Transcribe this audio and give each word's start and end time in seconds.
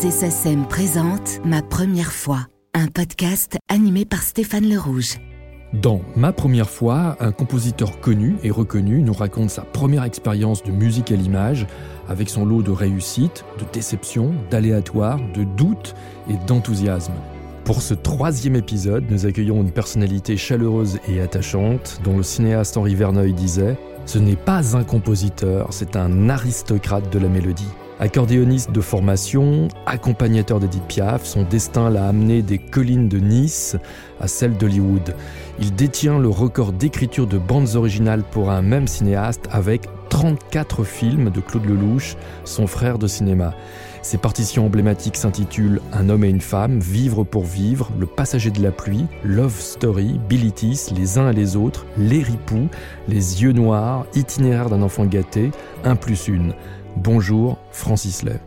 SSM 0.00 0.64
présente 0.66 1.42
Ma 1.44 1.60
première 1.60 2.10
fois, 2.10 2.46
un 2.72 2.86
podcast 2.86 3.58
animé 3.68 4.06
par 4.06 4.22
Stéphane 4.22 4.66
Le 4.66 4.78
Rouge. 4.78 5.18
Dans 5.74 6.00
Ma 6.16 6.32
première 6.32 6.70
fois, 6.70 7.18
un 7.20 7.32
compositeur 7.32 8.00
connu 8.00 8.36
et 8.42 8.50
reconnu 8.50 9.02
nous 9.02 9.12
raconte 9.12 9.50
sa 9.50 9.60
première 9.60 10.04
expérience 10.04 10.62
de 10.62 10.70
musique 10.70 11.12
à 11.12 11.16
l'image, 11.16 11.66
avec 12.08 12.30
son 12.30 12.46
lot 12.46 12.62
de 12.62 12.70
réussites, 12.70 13.44
de 13.58 13.66
déceptions, 13.74 14.32
d'aléatoires, 14.50 15.20
de 15.34 15.44
doutes 15.44 15.94
et 16.30 16.46
d'enthousiasme. 16.46 17.12
Pour 17.64 17.82
ce 17.82 17.92
troisième 17.92 18.56
épisode, 18.56 19.04
nous 19.10 19.26
accueillons 19.26 19.60
une 19.60 19.70
personnalité 19.70 20.38
chaleureuse 20.38 20.98
et 21.08 21.20
attachante 21.20 22.00
dont 22.04 22.16
le 22.16 22.22
cinéaste 22.22 22.78
Henri 22.78 22.94
Verneuil 22.94 23.34
disait⁇ 23.34 23.72
Ce 24.06 24.18
n'est 24.18 24.34
pas 24.34 24.78
un 24.78 24.82
compositeur, 24.82 25.74
c'est 25.74 25.94
un 25.94 26.30
aristocrate 26.30 27.12
de 27.12 27.18
la 27.18 27.28
mélodie⁇ 27.28 27.64
Accordéoniste 28.02 28.72
de 28.72 28.80
formation, 28.80 29.68
accompagnateur 29.84 30.58
d'Edith 30.58 30.84
Piaf, 30.84 31.26
son 31.26 31.42
destin 31.42 31.90
l'a 31.90 32.08
amené 32.08 32.40
des 32.40 32.56
collines 32.56 33.10
de 33.10 33.18
Nice 33.18 33.76
à 34.18 34.26
celles 34.26 34.56
d'Hollywood. 34.56 35.14
Il 35.60 35.74
détient 35.74 36.18
le 36.18 36.30
record 36.30 36.72
d'écriture 36.72 37.26
de 37.26 37.36
bandes 37.36 37.76
originales 37.76 38.22
pour 38.22 38.50
un 38.50 38.62
même 38.62 38.88
cinéaste 38.88 39.50
avec 39.52 39.82
34 40.08 40.82
films 40.82 41.28
de 41.28 41.40
Claude 41.40 41.66
Lelouch, 41.66 42.16
son 42.44 42.66
frère 42.66 42.98
de 42.98 43.06
cinéma. 43.06 43.52
Ses 44.00 44.16
partitions 44.16 44.64
emblématiques 44.64 45.16
s'intitulent 45.16 45.82
Un 45.92 46.08
homme 46.08 46.24
et 46.24 46.30
une 46.30 46.40
femme, 46.40 46.80
Vivre 46.80 47.22
pour 47.22 47.44
vivre, 47.44 47.90
Le 47.98 48.06
passager 48.06 48.50
de 48.50 48.62
la 48.62 48.72
pluie, 48.72 49.04
Love 49.24 49.60
Story, 49.60 50.18
Bilitis, 50.26 50.90
Les 50.96 51.18
uns 51.18 51.30
et 51.30 51.34
les 51.34 51.54
autres, 51.54 51.84
Les 51.98 52.22
ripoux, 52.22 52.68
Les 53.08 53.42
yeux 53.42 53.52
noirs, 53.52 54.06
Itinéraire 54.14 54.70
d'un 54.70 54.80
enfant 54.80 55.04
gâté, 55.04 55.50
Un 55.84 55.96
plus 55.96 56.28
une. 56.28 56.54
Bonjour 56.96 57.58
Francis 57.70 58.22
Lay. 58.22 58.40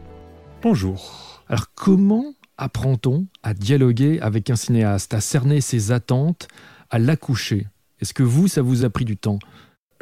Bonjour. 0.61 1.41
Alors 1.49 1.73
comment 1.75 2.33
apprend-on 2.57 3.25
à 3.41 3.53
dialoguer 3.53 4.19
avec 4.21 4.49
un 4.49 4.55
cinéaste, 4.55 5.13
à 5.13 5.21
cerner 5.21 5.61
ses 5.61 5.91
attentes, 5.91 6.47
à 6.89 6.99
l'accoucher? 6.99 7.67
Est-ce 7.99 8.13
que 8.13 8.23
vous, 8.23 8.47
ça 8.47 8.61
vous 8.61 8.85
a 8.85 8.89
pris 8.89 9.05
du 9.05 9.17
temps? 9.17 9.39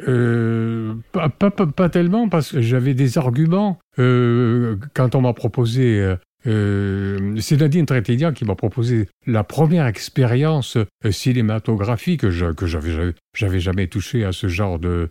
Euh, 0.06 0.94
pas, 1.12 1.28
pas, 1.28 1.50
pas, 1.50 1.88
tellement 1.88 2.28
parce 2.28 2.52
que 2.52 2.60
j'avais 2.60 2.94
des 2.94 3.18
arguments 3.18 3.78
euh, 3.98 4.76
quand 4.94 5.14
on 5.14 5.20
m'a 5.20 5.32
proposé 5.32 6.16
euh, 6.46 7.12
euh, 7.12 7.36
c'est 7.40 7.56
Nadine 7.56 7.86
Trétédia 7.86 8.32
qui 8.32 8.44
m'a 8.44 8.54
proposé 8.54 9.08
la 9.26 9.44
première 9.44 9.86
expérience 9.86 10.76
euh, 10.76 11.12
cinématographique 11.12 12.20
que 12.20 12.30
j'avais 12.30 13.60
jamais 13.60 13.86
touché 13.86 14.24
à 14.24 14.32
ce 14.32 14.48
genre 14.48 14.78
de 14.78 15.08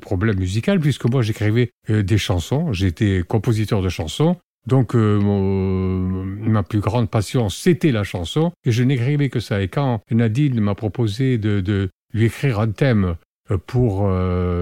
problème 0.00 0.38
musical 0.38 0.80
puisque 0.80 1.04
moi 1.06 1.22
j'écrivais 1.22 1.70
euh, 1.90 2.02
des 2.02 2.18
chansons, 2.18 2.72
j'étais 2.72 3.22
compositeur 3.26 3.82
de 3.82 3.88
chansons. 3.88 4.36
Donc 4.66 4.92
ma 4.94 6.62
plus 6.62 6.80
grande 6.80 7.08
passion 7.08 7.48
c'était 7.48 7.92
la 7.92 8.04
chanson 8.04 8.52
et 8.66 8.72
je 8.72 8.82
n'écrivais 8.82 9.30
que 9.30 9.40
ça. 9.40 9.62
Et 9.62 9.68
quand 9.68 10.02
Nadine 10.10 10.60
m'a 10.60 10.74
proposé 10.74 11.38
de, 11.38 11.62
de 11.62 11.88
lui 12.12 12.26
écrire 12.26 12.60
un 12.60 12.68
thème 12.68 13.16
pour 13.66 14.12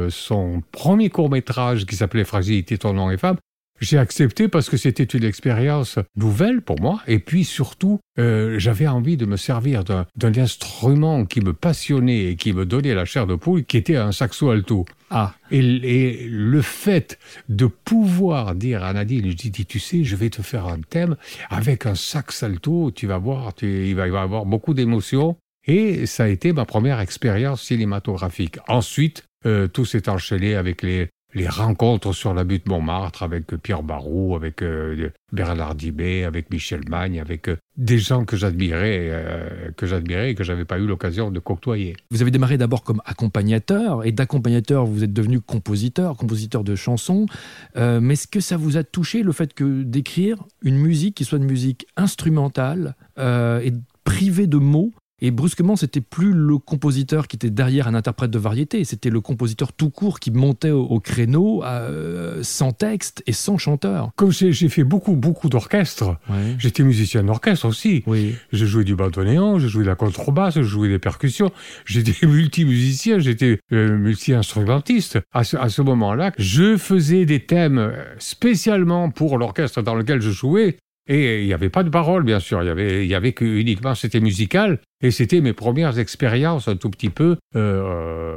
son 0.09 0.63
premier 0.71 1.11
court 1.11 1.31
métrage 1.31 1.85
qui 1.85 1.97
s'appelait 1.97 2.23
Fragilité, 2.23 2.79
ton 2.79 2.93
nom 2.93 3.11
et 3.11 3.17
femme, 3.17 3.39
j'ai 3.81 3.99
accepté 3.99 4.49
parce 4.49 4.69
que 4.69 4.77
c'était 4.77 5.05
une 5.05 5.25
expérience 5.25 5.99
nouvelle 6.17 6.63
pour 6.63 6.81
moi 6.81 7.03
et 7.07 7.19
puis 7.19 7.45
surtout 7.45 8.01
euh, 8.19 8.59
j'avais 8.59 8.87
envie 8.87 9.17
de 9.17 9.27
me 9.27 9.37
servir 9.37 9.85
d'un 9.85 10.07
instrument 10.37 11.25
qui 11.25 11.41
me 11.41 11.53
passionnait 11.53 12.33
et 12.33 12.37
qui 12.37 12.53
me 12.53 12.67
donnait 12.67 12.95
la 12.95 13.05
chair 13.05 13.27
de 13.27 13.35
poule 13.35 13.65
qui 13.65 13.77
était 13.77 13.97
un 13.97 14.13
saxo 14.13 14.51
alto. 14.51 14.87
Ah, 15.11 15.35
et, 15.51 15.59
et 15.59 16.29
le 16.29 16.61
fait 16.61 17.19
de 17.49 17.67
pouvoir 17.67 18.55
dire 18.55 18.85
à 18.85 18.93
Nadine, 18.93 19.31
je 19.31 19.37
dis, 19.37 19.51
tu 19.51 19.79
sais, 19.79 20.05
je 20.05 20.17
vais 20.17 20.29
te 20.29 20.43
faire 20.43 20.67
un 20.67 20.81
thème 20.81 21.17
avec 21.49 21.87
un 21.87 21.95
sax 21.95 22.43
alto, 22.43 22.91
tu 22.91 23.07
vas 23.07 23.17
voir, 23.17 23.55
tu, 23.55 23.89
il, 23.89 23.95
va, 23.95 24.07
y 24.07 24.15
avoir 24.15 24.45
beaucoup 24.45 24.75
d'émotions. 24.75 25.37
Et 25.67 26.07
ça 26.07 26.25
a 26.25 26.29
été 26.29 26.53
ma 26.53 26.65
première 26.65 27.01
expérience 27.01 27.63
cinématographique. 27.63 28.59
Ensuite, 28.69 29.25
euh, 29.47 29.69
tout 29.69 29.85
s'est 29.85 30.09
enchaîné 30.09 30.57
avec 30.57 30.83
les, 30.83 31.09
les 31.35 31.49
rencontres 31.49 32.15
sur 32.15 32.33
la 32.33 32.45
butte 32.45 32.69
Montmartre 32.69 33.23
avec 33.23 33.47
Pierre 33.57 33.83
Barrault, 33.83 34.35
avec 34.35 34.63
euh, 34.63 35.11
Bernard 35.33 35.75
Dibé, 35.75 36.25
avec 36.25 36.51
Michel 36.51 36.81
Magne, 36.89 37.21
avec 37.21 37.49
euh, 37.49 37.57
des 37.77 37.99
gens 37.99 38.25
que 38.25 38.37
j'admirais, 38.37 39.09
euh, 39.11 39.71
que 39.77 39.87
j'admirais 39.87 40.31
et 40.31 40.35
que 40.35 40.43
j'avais 40.43 40.65
pas 40.65 40.79
eu 40.79 40.87
l'occasion 40.87 41.31
de 41.31 41.39
côtoyer. 41.39 41.97
Vous 42.11 42.23
avez 42.23 42.31
démarré 42.31 42.57
d'abord 42.57 42.83
comme 42.83 43.03
accompagnateur 43.05 44.07
et 44.07 44.13
d'accompagnateur 44.13 44.87
vous 44.87 45.05
êtes 45.05 45.13
devenu 45.13 45.41
compositeur, 45.41 46.17
compositeur 46.17 46.65
de 46.65 46.75
chansons. 46.75 47.27
mais 47.77 48.15
est-ce 48.15 48.27
que 48.27 48.41
ça 48.41 48.57
vous 48.57 48.77
a 48.77 48.85
touché 48.85 49.23
le 49.23 49.33
fait 49.33 49.53
que 49.53 49.83
d'écrire 49.83 50.39
une 50.63 50.79
musique 50.79 51.15
qui 51.15 51.25
soit 51.25 51.39
une 51.39 51.45
musique 51.45 51.87
instrumentale 51.97 52.97
et 53.19 53.73
privée 54.05 54.47
de 54.47 54.57
mots 54.57 54.93
et 55.21 55.31
brusquement, 55.31 55.75
c'était 55.75 56.01
plus 56.01 56.33
le 56.33 56.59
compositeur 56.59 57.27
qui 57.27 57.37
était 57.37 57.51
derrière 57.51 57.89
un 57.89 57.95
interprète 57.95 58.31
de 58.31 58.39
variété, 58.39 58.85
c'était 58.85 59.11
le 59.11 59.21
compositeur 59.21 59.73
tout 59.73 59.91
court 59.91 60.21
qui 60.21 60.31
montait 60.31 60.71
au, 60.71 61.01
créneau 61.01 61.65
euh, 61.65 62.41
sans 62.43 62.73
texte 62.73 63.23
et 63.27 63.33
sans 63.33 63.59
chanteur. 63.59 64.11
Comme 64.17 64.31
j'ai 64.31 64.69
fait 64.69 64.85
beaucoup, 64.85 65.17
beaucoup 65.17 65.49
d'orchestres, 65.49 66.17
j'étais 66.59 66.83
musicien 66.83 67.25
d'orchestre 67.25 67.67
aussi. 67.67 68.05
Oui. 68.07 68.37
J'ai 68.53 68.67
joué 68.67 68.85
du 68.85 68.95
bandoneon, 68.95 69.59
j'ai 69.59 69.69
joué 69.69 69.83
de 69.83 69.89
la 69.89 69.97
contrebasse, 69.97 70.55
j'ai 70.55 70.63
joué 70.63 70.89
des 70.89 70.99
percussions, 70.99 71.51
j'étais 71.85 72.15
multimusicien, 72.27 73.19
j'étais 73.19 73.59
euh, 73.73 73.97
multi-instrumentiste. 73.97 75.19
À 75.33 75.43
ce, 75.45 75.57
à 75.57 75.69
ce 75.69 75.83
moment-là, 75.83 76.33
je 76.39 76.77
faisais 76.77 77.25
des 77.25 77.41
thèmes 77.41 77.93
spécialement 78.19 79.11
pour 79.11 79.39
l'orchestre 79.39 79.83
dans 79.83 79.95
lequel 79.95 80.21
je 80.21 80.31
jouais, 80.31 80.77
et 81.09 81.41
il 81.41 81.47
n'y 81.47 81.55
avait 81.55 81.71
pas 81.71 81.83
de 81.83 81.89
parole, 81.89 82.23
bien 82.23 82.39
sûr. 82.39 82.63
Il 82.63 82.67
y 82.67 82.71
avait, 82.71 83.05
il 83.05 83.09
y 83.09 83.15
avait 83.15 83.33
que 83.33 83.45
uniquement, 83.45 83.95
c'était 83.95 84.21
musical. 84.21 84.79
Et 85.01 85.11
c'était 85.11 85.41
mes 85.41 85.55
premières 85.55 85.99
expériences 85.99 86.69
un 86.69 86.77
tout 86.77 86.91
petit 86.91 87.09
peu 87.09 87.37
euh, 87.57 88.37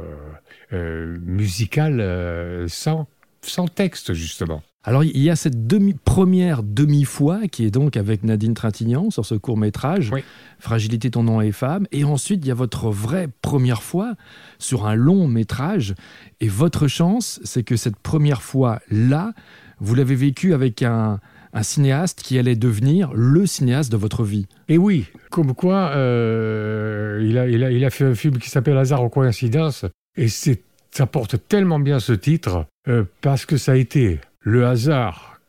euh, 0.72 1.18
musicales 1.24 2.00
euh, 2.00 2.66
sans, 2.68 3.06
sans 3.42 3.68
texte, 3.68 4.14
justement. 4.14 4.62
Alors 4.84 5.04
il 5.04 5.18
y 5.18 5.30
a 5.30 5.36
cette 5.36 5.68
demi, 5.68 5.94
première 5.94 6.64
demi-fois 6.64 7.46
qui 7.46 7.64
est 7.64 7.70
donc 7.70 7.96
avec 7.96 8.24
Nadine 8.24 8.54
Trintignant 8.54 9.10
sur 9.10 9.24
ce 9.24 9.36
court 9.36 9.56
métrage, 9.56 10.10
Fragilité 10.58 11.08
ton 11.08 11.22
nom 11.22 11.40
et 11.40 11.52
femme, 11.52 11.86
et 11.92 12.02
ensuite 12.02 12.44
il 12.44 12.48
y 12.48 12.50
a 12.50 12.54
votre 12.54 12.90
vraie 12.90 13.28
première 13.42 13.84
fois 13.84 14.14
sur 14.58 14.88
un 14.88 14.96
long 14.96 15.28
métrage, 15.28 15.94
et 16.40 16.48
votre 16.48 16.88
chance 16.88 17.38
c'est 17.44 17.62
que 17.62 17.76
cette 17.76 17.96
première 17.96 18.42
fois 18.42 18.80
là, 18.90 19.34
vous 19.78 19.94
l'avez 19.94 20.16
vécu 20.16 20.52
avec 20.52 20.82
un, 20.82 21.20
un 21.52 21.62
cinéaste 21.62 22.22
qui 22.22 22.38
allait 22.38 22.56
devenir 22.56 23.12
le 23.14 23.46
cinéaste 23.46 23.92
de 23.92 23.96
votre 23.96 24.24
vie. 24.24 24.46
Et 24.68 24.78
oui, 24.78 25.06
comme 25.30 25.54
quoi, 25.54 25.90
euh, 25.94 27.24
il, 27.26 27.38
a, 27.38 27.46
il, 27.46 27.62
a, 27.62 27.70
il, 27.70 27.84
a, 27.84 27.90
fait 27.90 28.04
un 28.04 28.14
film 28.14 28.38
qui 28.38 28.48
s'appelle 28.48 28.76
Hasard 28.76 29.02
aux 29.02 29.10
coïncidences, 29.10 29.84
et 30.16 30.28
ça 30.28 31.06
porte 31.06 31.36
tellement 31.48 31.78
bien 31.78 32.00
ce 32.00 32.12
titre, 32.12 32.66
euh, 32.88 33.04
parce 33.20 33.46
que 33.46 33.56
ça 33.56 33.72
a 33.72 33.76
été 33.76 34.20
le 34.40 34.66
hasard 34.66 35.40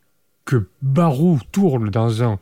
que 0.45 0.67
Barou 0.81 1.39
tourne 1.51 1.89
dans 1.89 2.23
un 2.23 2.39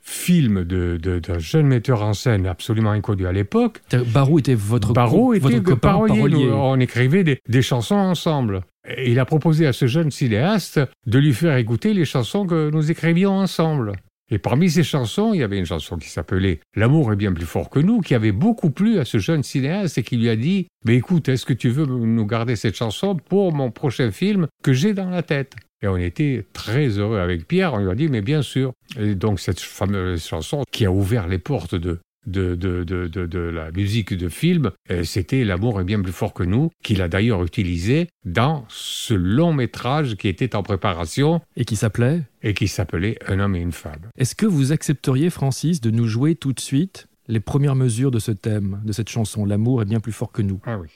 film 0.00 0.64
d'un 0.64 0.96
de, 0.96 1.38
jeune 1.38 1.66
metteur 1.66 2.02
en 2.02 2.12
scène 2.12 2.46
absolument 2.46 2.90
inconnu 2.90 3.26
à 3.26 3.32
l'époque. 3.32 3.82
Barou 4.12 4.40
était 4.40 4.54
votre, 4.54 4.92
Barou 4.92 5.34
était 5.34 5.42
votre 5.42 5.60
copain 5.62 5.92
parolier. 5.92 6.50
on 6.50 6.80
écrivait 6.80 7.22
des, 7.22 7.38
des 7.48 7.62
chansons 7.62 7.94
ensemble. 7.94 8.62
Il 8.98 9.18
a 9.20 9.24
proposé 9.24 9.66
à 9.66 9.72
ce 9.72 9.86
jeune 9.86 10.10
cinéaste 10.10 10.80
de 11.06 11.18
lui 11.18 11.32
faire 11.32 11.56
écouter 11.56 11.94
les 11.94 12.04
chansons 12.04 12.46
que 12.46 12.70
nous 12.70 12.90
écrivions 12.90 13.32
ensemble. 13.32 13.92
Et 14.30 14.38
parmi 14.38 14.70
ces 14.70 14.82
chansons, 14.82 15.34
il 15.34 15.40
y 15.40 15.42
avait 15.42 15.58
une 15.58 15.66
chanson 15.66 15.98
qui 15.98 16.08
s'appelait 16.08 16.60
L'amour 16.74 17.12
est 17.12 17.16
bien 17.16 17.32
plus 17.32 17.44
fort 17.44 17.68
que 17.68 17.78
nous, 17.78 18.00
qui 18.00 18.14
avait 18.14 18.32
beaucoup 18.32 18.70
plu 18.70 18.98
à 18.98 19.04
ce 19.04 19.18
jeune 19.18 19.42
cinéaste 19.42 19.98
et 19.98 20.02
qui 20.02 20.16
lui 20.16 20.30
a 20.30 20.36
dit 20.36 20.68
Mais 20.84 20.96
écoute, 20.96 21.28
est-ce 21.28 21.44
que 21.44 21.52
tu 21.52 21.68
veux 21.68 21.84
nous 21.84 22.26
garder 22.26 22.56
cette 22.56 22.74
chanson 22.74 23.14
pour 23.14 23.52
mon 23.52 23.70
prochain 23.70 24.10
film 24.10 24.46
que 24.62 24.72
j'ai 24.72 24.94
dans 24.94 25.10
la 25.10 25.22
tête? 25.22 25.54
Et 25.82 25.88
on 25.88 25.96
était 25.96 26.46
très 26.52 26.98
heureux 26.98 27.18
avec 27.18 27.46
Pierre. 27.46 27.74
On 27.74 27.78
lui 27.78 27.90
a 27.90 27.94
dit, 27.94 28.08
mais 28.08 28.22
bien 28.22 28.42
sûr. 28.42 28.72
Et 28.98 29.14
donc, 29.14 29.40
cette 29.40 29.60
fameuse 29.60 30.24
chanson 30.24 30.62
qui 30.70 30.86
a 30.86 30.92
ouvert 30.92 31.26
les 31.26 31.38
portes 31.38 31.74
de, 31.74 31.98
de, 32.26 32.54
de, 32.54 32.84
de, 32.84 33.06
de, 33.06 33.38
la 33.38 33.70
musique 33.72 34.14
de 34.14 34.28
film, 34.28 34.70
euh, 34.90 35.04
c'était 35.04 35.44
L'amour 35.44 35.80
est 35.80 35.84
bien 35.84 36.00
plus 36.00 36.12
fort 36.12 36.34
que 36.34 36.42
nous, 36.42 36.70
qu'il 36.82 37.02
a 37.02 37.08
d'ailleurs 37.08 37.42
utilisé 37.44 38.08
dans 38.24 38.64
ce 38.68 39.14
long 39.14 39.52
métrage 39.52 40.16
qui 40.16 40.28
était 40.28 40.54
en 40.54 40.62
préparation. 40.62 41.40
Et 41.56 41.64
qui 41.64 41.76
s'appelait 41.76 42.22
Et 42.42 42.54
qui 42.54 42.68
s'appelait 42.68 43.18
Un 43.26 43.40
homme 43.40 43.56
et 43.56 43.60
une 43.60 43.72
femme. 43.72 44.10
Est-ce 44.16 44.34
que 44.34 44.46
vous 44.46 44.72
accepteriez, 44.72 45.30
Francis, 45.30 45.80
de 45.80 45.90
nous 45.90 46.06
jouer 46.06 46.34
tout 46.34 46.52
de 46.52 46.60
suite 46.60 47.08
les 47.28 47.40
premières 47.40 47.76
mesures 47.76 48.10
de 48.10 48.18
ce 48.18 48.32
thème, 48.32 48.80
de 48.84 48.92
cette 48.92 49.08
chanson 49.08 49.44
L'amour 49.44 49.82
est 49.82 49.86
bien 49.86 50.00
plus 50.00 50.12
fort 50.12 50.32
que 50.32 50.42
nous? 50.42 50.60
Ah 50.64 50.78
oui. 50.78 50.88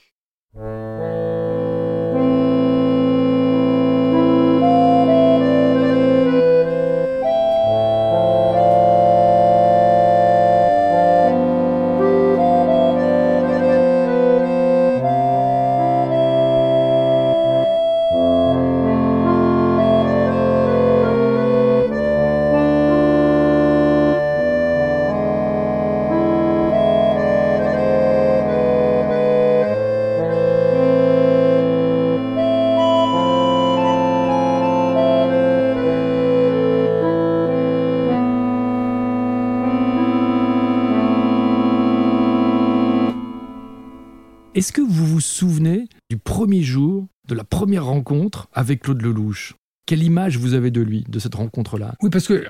Avec 48.66 48.80
Claude 48.80 49.00
Lelouch 49.00 49.54
Quelle 49.86 50.02
image 50.02 50.38
vous 50.38 50.54
avez 50.54 50.72
de 50.72 50.80
lui, 50.80 51.04
de 51.08 51.20
cette 51.20 51.36
rencontre-là? 51.36 51.94
Oui, 52.02 52.10
parce 52.10 52.26
que 52.26 52.44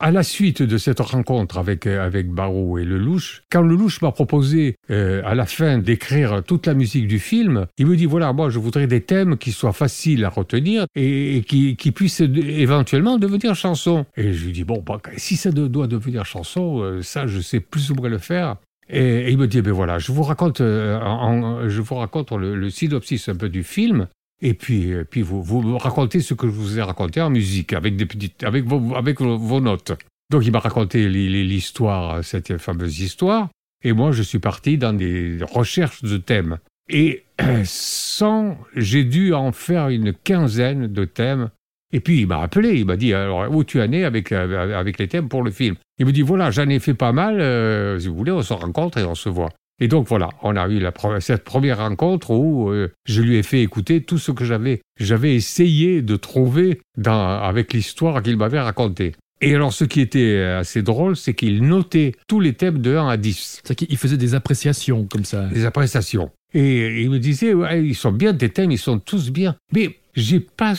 à 0.00 0.10
la 0.10 0.24
suite 0.24 0.60
de 0.60 0.76
cette 0.76 0.98
rencontre 0.98 1.56
avec, 1.56 1.86
euh, 1.86 2.04
avec 2.04 2.26
et 2.26 2.84
Lelouch, 2.84 3.44
quand 3.50 3.62
Lelouch 3.62 4.02
m'a 4.02 4.10
proposé 4.10 4.76
euh, 4.90 5.22
à 5.24 5.34
la 5.34 5.46
fin 5.46 5.78
d'écrire 5.78 6.42
toute 6.42 6.66
la 6.66 6.74
musique 6.74 7.06
du 7.06 7.20
film, 7.20 7.66
il 7.78 7.86
me 7.86 7.96
dit 7.96 8.06
voilà, 8.06 8.32
moi 8.32 8.50
je 8.50 8.58
voudrais 8.58 8.88
des 8.88 9.02
thèmes 9.02 9.38
qui 9.38 9.52
soient 9.52 9.72
faciles 9.72 10.24
à 10.24 10.30
retenir 10.30 10.86
et, 10.96 11.42
qui, 11.46 11.92
puissent 11.92 12.20
éventuellement 12.20 13.18
devenir 13.18 13.54
chansons. 13.54 14.04
Et 14.16 14.32
je 14.32 14.46
lui 14.46 14.52
dis 14.52 14.64
bon, 14.64 14.82
bah, 14.84 15.00
si 15.16 15.36
ça 15.36 15.52
doit 15.52 15.86
devenir 15.86 16.26
chanson, 16.26 16.80
euh, 16.80 17.02
ça 17.02 17.28
je 17.28 17.40
sais 17.40 17.60
plus 17.60 17.92
moins 17.92 18.08
le 18.08 18.18
faire. 18.18 18.56
Et, 18.90 19.30
il 19.30 19.38
me 19.38 19.46
dit, 19.46 19.62
ben 19.62 19.72
voilà, 19.72 19.98
je 19.98 20.12
vous 20.12 20.22
raconte, 20.22 20.58
je 20.58 21.80
vous 21.80 21.94
raconte 21.94 22.32
le, 22.32 22.54
le, 22.54 22.68
synopsis 22.68 23.30
un 23.30 23.34
peu 23.34 23.48
du 23.48 23.62
film, 23.62 24.08
et 24.44 24.52
puis, 24.52 24.92
euh, 24.92 25.04
puis 25.08 25.22
vous, 25.22 25.42
vous 25.42 25.78
racontez 25.78 26.20
ce 26.20 26.34
que 26.34 26.46
je 26.46 26.52
vous 26.52 26.78
ai 26.78 26.82
raconté 26.82 27.20
en 27.22 27.30
musique, 27.30 27.72
avec, 27.72 27.96
des 27.96 28.04
petites, 28.04 28.44
avec, 28.44 28.66
vos, 28.66 28.94
avec 28.94 29.20
vos 29.22 29.60
notes. 29.60 29.92
Donc 30.30 30.44
il 30.44 30.52
m'a 30.52 30.58
raconté 30.58 31.08
l'histoire, 31.08 32.22
cette 32.22 32.58
fameuse 32.58 33.00
histoire, 33.00 33.48
et 33.82 33.92
moi 33.92 34.12
je 34.12 34.22
suis 34.22 34.38
parti 34.38 34.76
dans 34.76 34.92
des 34.92 35.38
recherches 35.42 36.02
de 36.02 36.18
thèmes. 36.18 36.58
Et 36.90 37.24
sans, 37.64 38.58
j'ai 38.76 39.04
dû 39.04 39.32
en 39.32 39.50
faire 39.52 39.88
une 39.88 40.12
quinzaine 40.12 40.88
de 40.88 41.04
thèmes. 41.06 41.48
Et 41.94 42.00
puis 42.00 42.20
il 42.20 42.26
m'a 42.26 42.42
appelé, 42.42 42.74
il 42.74 42.84
m'a 42.84 42.96
dit 42.96 43.14
alors 43.14 43.50
où 43.50 43.64
tu 43.64 43.80
en 43.80 43.90
es 43.92 44.04
avec, 44.04 44.30
euh, 44.30 44.78
avec 44.78 44.98
les 44.98 45.08
thèmes 45.08 45.30
pour 45.30 45.42
le 45.42 45.52
film? 45.52 45.76
Il 45.98 46.04
me 46.04 46.12
dit 46.12 46.22
voilà 46.22 46.50
j'en 46.50 46.68
ai 46.68 46.80
fait 46.80 46.94
pas 46.94 47.12
mal, 47.12 47.40
euh, 47.40 47.98
si 47.98 48.08
vous 48.08 48.16
voulez 48.16 48.32
on 48.32 48.42
se 48.42 48.52
rencontre 48.52 48.98
et 48.98 49.04
on 49.04 49.14
se 49.14 49.30
voit. 49.30 49.50
Et 49.80 49.88
donc 49.88 50.06
voilà, 50.08 50.28
on 50.42 50.56
a 50.56 50.68
eu 50.68 50.78
la, 50.78 50.92
cette 51.20 51.44
première 51.44 51.78
rencontre 51.78 52.30
où 52.30 52.70
euh, 52.70 52.92
je 53.06 53.22
lui 53.22 53.36
ai 53.36 53.42
fait 53.42 53.60
écouter 53.62 54.02
tout 54.02 54.18
ce 54.18 54.30
que 54.30 54.44
j'avais, 54.44 54.80
j'avais 54.98 55.34
essayé 55.34 56.00
de 56.00 56.16
trouver 56.16 56.80
dans, 56.96 57.40
avec 57.40 57.72
l'histoire 57.72 58.22
qu'il 58.22 58.36
m'avait 58.36 58.60
racontée. 58.60 59.14
Et 59.40 59.54
alors, 59.54 59.72
ce 59.72 59.84
qui 59.84 60.00
était 60.00 60.40
assez 60.40 60.82
drôle, 60.82 61.16
c'est 61.16 61.34
qu'il 61.34 61.66
notait 61.66 62.12
tous 62.28 62.40
les 62.40 62.54
thèmes 62.54 62.78
de 62.78 62.96
1 62.96 63.08
à 63.08 63.16
10. 63.16 63.60
C'est 63.64 63.74
qu'il 63.74 63.96
faisait 63.98 64.16
des 64.16 64.34
appréciations 64.34 65.04
comme 65.04 65.24
ça. 65.24 65.48
Des 65.48 65.66
appréciations. 65.66 66.30
Et 66.54 67.02
il 67.02 67.10
me 67.10 67.18
disait, 67.18 67.52
ouais, 67.52 67.84
ils 67.84 67.96
sont 67.96 68.12
bien, 68.12 68.32
tes 68.32 68.48
thèmes, 68.48 68.70
ils 68.70 68.78
sont 68.78 69.00
tous 69.00 69.30
bien. 69.30 69.56
Mais 69.72 69.98
j'ai 70.14 70.38
pas, 70.38 70.74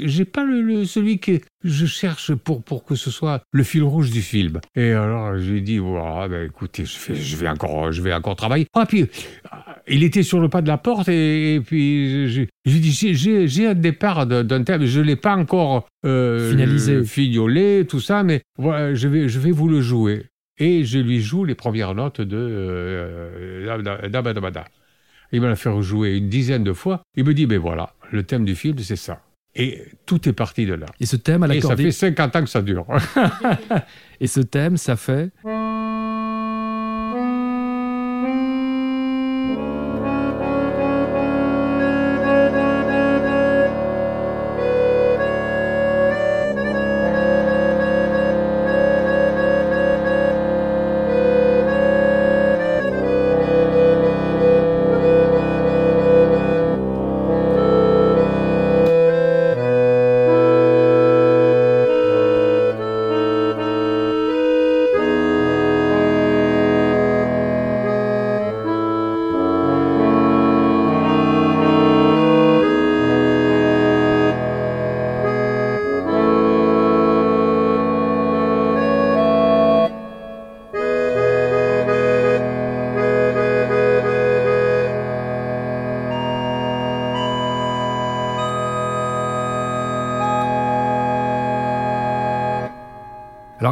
j'ai 0.00 0.24
pas 0.24 0.44
le, 0.44 0.84
celui 0.84 1.18
que 1.18 1.40
je 1.64 1.86
cherche 1.86 2.34
pour, 2.34 2.62
pour 2.62 2.84
que 2.84 2.94
ce 2.94 3.10
soit 3.10 3.42
le 3.52 3.64
fil 3.64 3.82
rouge 3.82 4.10
du 4.10 4.22
film. 4.22 4.60
Et 4.76 4.92
alors, 4.92 5.36
je 5.36 5.50
lui 5.50 5.58
ai 5.58 5.60
dit, 5.62 5.78
voilà, 5.78 6.28
ben, 6.28 6.46
écoutez, 6.46 6.84
je, 6.84 7.12
vais, 7.12 7.20
je, 7.20 7.36
vais 7.36 7.48
encore, 7.48 7.90
je 7.90 8.00
vais 8.02 8.14
encore 8.14 8.36
travailler. 8.36 8.66
Ah, 8.74 8.86
puis, 8.86 9.06
il 9.88 10.04
était 10.04 10.22
sur 10.22 10.38
le 10.38 10.48
pas 10.48 10.62
de 10.62 10.68
la 10.68 10.78
porte 10.78 11.08
et, 11.08 11.60
puis, 11.66 12.28
je, 12.28 12.42
lui 12.64 12.76
ai 12.76 12.80
dit, 12.80 13.48
j'ai 13.48 13.66
un 13.66 13.74
départ 13.74 14.26
d'un 14.26 14.62
thème, 14.62 14.86
je 14.86 15.00
l'ai 15.00 15.16
pas 15.16 15.34
encore 15.34 15.88
euh, 16.04 16.50
finalisé, 16.50 17.02
fignolé, 17.02 17.84
tout 17.88 18.00
ça, 18.00 18.22
mais 18.22 18.42
voilà, 18.58 18.94
je 18.94 19.08
vais, 19.08 19.28
je 19.28 19.40
vais 19.40 19.50
vous 19.50 19.68
le 19.68 19.80
jouer. 19.80 20.26
Et 20.58 20.84
je 20.84 20.98
lui 20.98 21.20
joue 21.20 21.44
les 21.44 21.54
premières 21.54 21.94
notes 21.94 22.20
de 22.20 22.36
euh, 22.36 23.66
euh 23.68 24.62
il 25.36 25.42
me 25.42 25.48
l'a 25.48 25.56
fait 25.56 25.68
rejouer 25.68 26.16
une 26.16 26.30
dizaine 26.30 26.64
de 26.64 26.72
fois. 26.72 27.02
Il 27.14 27.24
me 27.24 27.34
dit, 27.34 27.44
ben 27.44 27.58
voilà, 27.58 27.92
le 28.10 28.22
thème 28.22 28.46
du 28.46 28.54
film, 28.54 28.78
c'est 28.78 28.96
ça. 28.96 29.20
Et 29.54 29.82
tout 30.06 30.26
est 30.26 30.32
parti 30.32 30.64
de 30.64 30.72
là. 30.72 30.86
Et 30.98 31.04
ce 31.04 31.16
thème 31.16 31.42
à 31.42 31.54
Et 31.54 31.60
ça 31.60 31.76
fait 31.76 31.90
50 31.90 32.36
ans 32.36 32.40
que 32.42 32.48
ça 32.48 32.62
dure. 32.62 32.86
Et 34.20 34.26
ce 34.26 34.40
thème, 34.40 34.78
ça 34.78 34.96
fait 34.96 35.30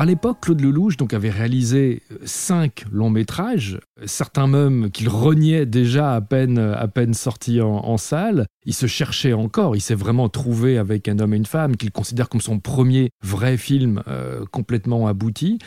à 0.04 0.06
l'époque, 0.06 0.40
Claude 0.42 0.60
Lelouch 0.60 0.98
donc, 0.98 1.14
avait 1.14 1.30
réalisé 1.30 2.02
euh, 2.12 2.18
cinq 2.26 2.84
longs 2.92 3.08
métrages, 3.08 3.80
certains 4.04 4.46
même 4.46 4.90
qu'il 4.90 5.08
reniait 5.08 5.64
déjà 5.64 6.14
à 6.14 6.20
peine, 6.20 6.58
à 6.58 6.86
peine 6.88 7.14
sortis 7.14 7.62
en, 7.62 7.96
salle. 7.96 8.44
Il 8.66 8.74
se 8.74 8.84
cherchait 8.86 9.32
encore, 9.32 9.76
il 9.76 9.80
s'est 9.80 9.94
vraiment 9.94 10.28
trouvé 10.28 10.76
avec 10.76 11.08
un 11.08 11.18
homme 11.20 11.32
et 11.32 11.38
une 11.38 11.46
femme 11.46 11.78
qu'il 11.78 11.90
considère 11.90 12.28
comme 12.28 12.42
son 12.42 12.58
premier 12.58 13.08
vrai 13.22 13.56
film 13.56 14.02
euh, 14.06 14.44
complètement 14.50 15.06
abouti. 15.06 15.58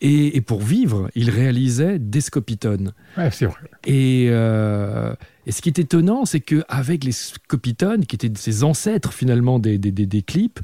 Et, 0.00 0.40
pour 0.40 0.62
vivre, 0.62 1.08
il 1.14 1.30
réalisait 1.30 2.00
des 2.00 2.20
Scopitones. 2.20 2.94
Ouais, 3.16 3.30
c'est 3.30 3.46
vrai. 3.46 3.60
Et, 3.86 4.26
euh, 4.30 5.14
et 5.46 5.52
ce 5.52 5.62
qui 5.62 5.68
est 5.68 5.78
étonnant, 5.78 6.24
c'est 6.24 6.40
qu'avec 6.40 7.04
les 7.04 7.12
Scopitones, 7.12 8.06
qui 8.06 8.16
étaient 8.16 8.32
ses 8.34 8.64
ancêtres 8.64 9.12
finalement 9.12 9.60
des, 9.60 9.78
des, 9.78 10.22
clips, 10.22 10.58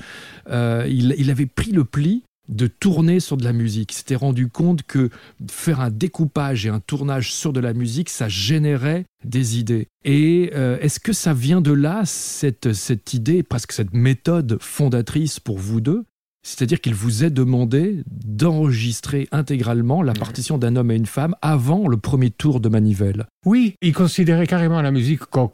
il, 0.50 1.14
il 1.16 1.30
avait 1.30 1.46
pris 1.46 1.70
le 1.70 1.84
pli 1.84 2.24
de 2.50 2.66
tourner 2.66 3.20
sur 3.20 3.36
de 3.36 3.44
la 3.44 3.52
musique. 3.52 3.92
S'était 3.92 4.16
rendu 4.16 4.48
compte 4.48 4.82
que 4.82 5.08
faire 5.48 5.80
un 5.80 5.90
découpage 5.90 6.66
et 6.66 6.68
un 6.68 6.80
tournage 6.80 7.32
sur 7.32 7.52
de 7.52 7.60
la 7.60 7.72
musique, 7.72 8.10
ça 8.10 8.28
générait 8.28 9.04
des 9.24 9.58
idées. 9.58 9.86
Et 10.04 10.50
euh, 10.54 10.78
est-ce 10.80 11.00
que 11.00 11.12
ça 11.12 11.32
vient 11.32 11.60
de 11.60 11.72
là, 11.72 12.02
cette, 12.04 12.72
cette 12.72 13.14
idée, 13.14 13.42
presque 13.42 13.72
cette 13.72 13.94
méthode 13.94 14.58
fondatrice 14.60 15.40
pour 15.40 15.58
vous 15.58 15.80
deux? 15.80 16.04
C'est-à-dire 16.42 16.80
qu'il 16.80 16.94
vous 16.94 17.22
est 17.22 17.30
demandé 17.30 18.02
d'enregistrer 18.06 19.28
intégralement 19.30 20.02
la 20.02 20.14
partition 20.14 20.56
d'un 20.56 20.74
homme 20.76 20.90
et 20.90 20.96
une 20.96 21.06
femme 21.06 21.34
avant 21.42 21.86
le 21.86 21.98
premier 21.98 22.30
tour 22.30 22.60
de 22.60 22.68
manivelle. 22.70 23.26
Oui, 23.44 23.74
il 23.82 23.92
considérait 23.92 24.46
carrément 24.46 24.80
la 24.80 24.90
musique 24.90 25.20
comme, 25.26 25.50